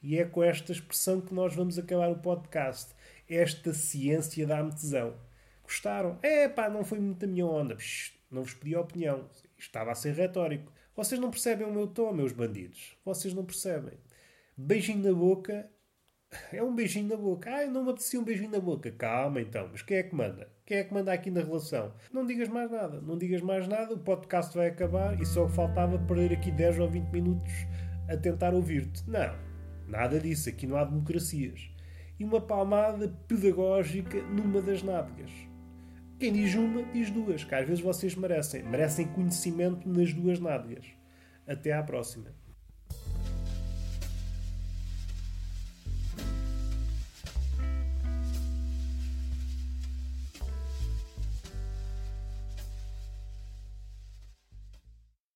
E 0.03 0.19
é 0.19 0.25
com 0.25 0.43
esta 0.43 0.73
expressão 0.73 1.21
que 1.21 1.35
nós 1.35 1.55
vamos 1.55 1.79
acabar 1.79 2.11
o 2.11 2.19
podcast. 2.19 2.95
Esta 3.29 3.75
ciência 3.75 4.47
dá-me 4.47 4.71
tesão. 4.71 5.17
Gostaram? 5.65 6.19
É 6.23 6.49
pá, 6.49 6.69
não 6.69 6.85
foi 6.85 7.01
muito 7.01 7.25
a 7.25 7.29
minha 7.29 7.45
onda. 7.45 7.75
Psh, 7.75 8.13
não 8.31 8.45
vos 8.45 8.55
pedi 8.55 8.75
a 8.77 8.81
opinião. 8.81 9.29
Estava 9.59 9.91
a 9.91 9.95
ser 9.97 10.15
retórico. 10.15 10.73
Vocês 10.95 11.21
não 11.21 11.31
percebem 11.31 11.67
o 11.67 11.73
meu 11.73 11.89
tom, 11.89 12.13
meus 12.13 12.33
bandidos. 12.33 12.97
Vocês 13.05 13.35
não 13.35 13.45
percebem. 13.45 13.99
Beijinho 14.57 15.03
na 15.03 15.13
boca 15.13 15.69
é 16.53 16.63
um 16.63 16.75
beijinho 16.75 17.09
na 17.09 17.17
boca. 17.17 17.51
Ai, 17.51 17.67
não 17.67 17.85
me 17.85 17.91
apetecia 17.91 18.21
um 18.21 18.25
beijinho 18.25 18.51
na 18.51 18.61
boca. 18.61 18.91
Calma 18.91 19.41
então, 19.41 19.69
mas 19.71 19.83
quem 19.83 19.99
é 19.99 20.03
que 20.03 20.15
manda? 20.15 20.49
Quem 20.65 20.79
é 20.79 20.85
que 20.85 20.93
manda 20.93 21.13
aqui 21.13 21.31
na 21.31 21.41
relação? 21.41 21.93
Não 22.13 22.27
digas 22.27 22.49
mais 22.49 22.71
nada, 22.71 23.01
não 23.01 23.17
digas 23.17 23.41
mais 23.41 23.69
nada, 23.69 23.95
o 23.95 23.99
podcast 23.99 24.57
vai 24.57 24.69
acabar 24.69 25.21
e 25.21 25.25
só 25.25 25.49
faltava 25.49 25.99
perder 25.99 26.33
aqui 26.33 26.51
10 26.51 26.81
ou 26.81 26.89
20 26.89 27.09
minutos 27.11 27.53
a 28.09 28.17
tentar 28.17 28.55
ouvir-te. 28.55 29.09
Não, 29.09 29.35
nada 29.87 30.19
disso, 30.19 30.49
aqui 30.49 30.67
não 30.67 30.77
há 30.77 30.85
democracias. 30.85 31.71
E 32.19 32.25
uma 32.25 32.41
palmada 32.41 33.09
pedagógica 33.29 34.21
numa 34.23 34.61
das 34.61 34.83
nádegas. 34.83 35.31
Quem 36.19 36.33
diz 36.33 36.55
uma, 36.55 36.83
diz 36.83 37.11
duas, 37.11 37.45
que 37.45 37.55
às 37.55 37.67
vezes 37.67 37.83
vocês 37.83 38.15
merecem. 38.15 38.63
Merecem 38.63 39.07
conhecimento 39.07 39.87
nas 39.87 40.15
duas 40.15 40.41
nádegas. 40.41 40.87
Até 41.47 41.73
à 41.73 41.83
próxima. 41.83 42.35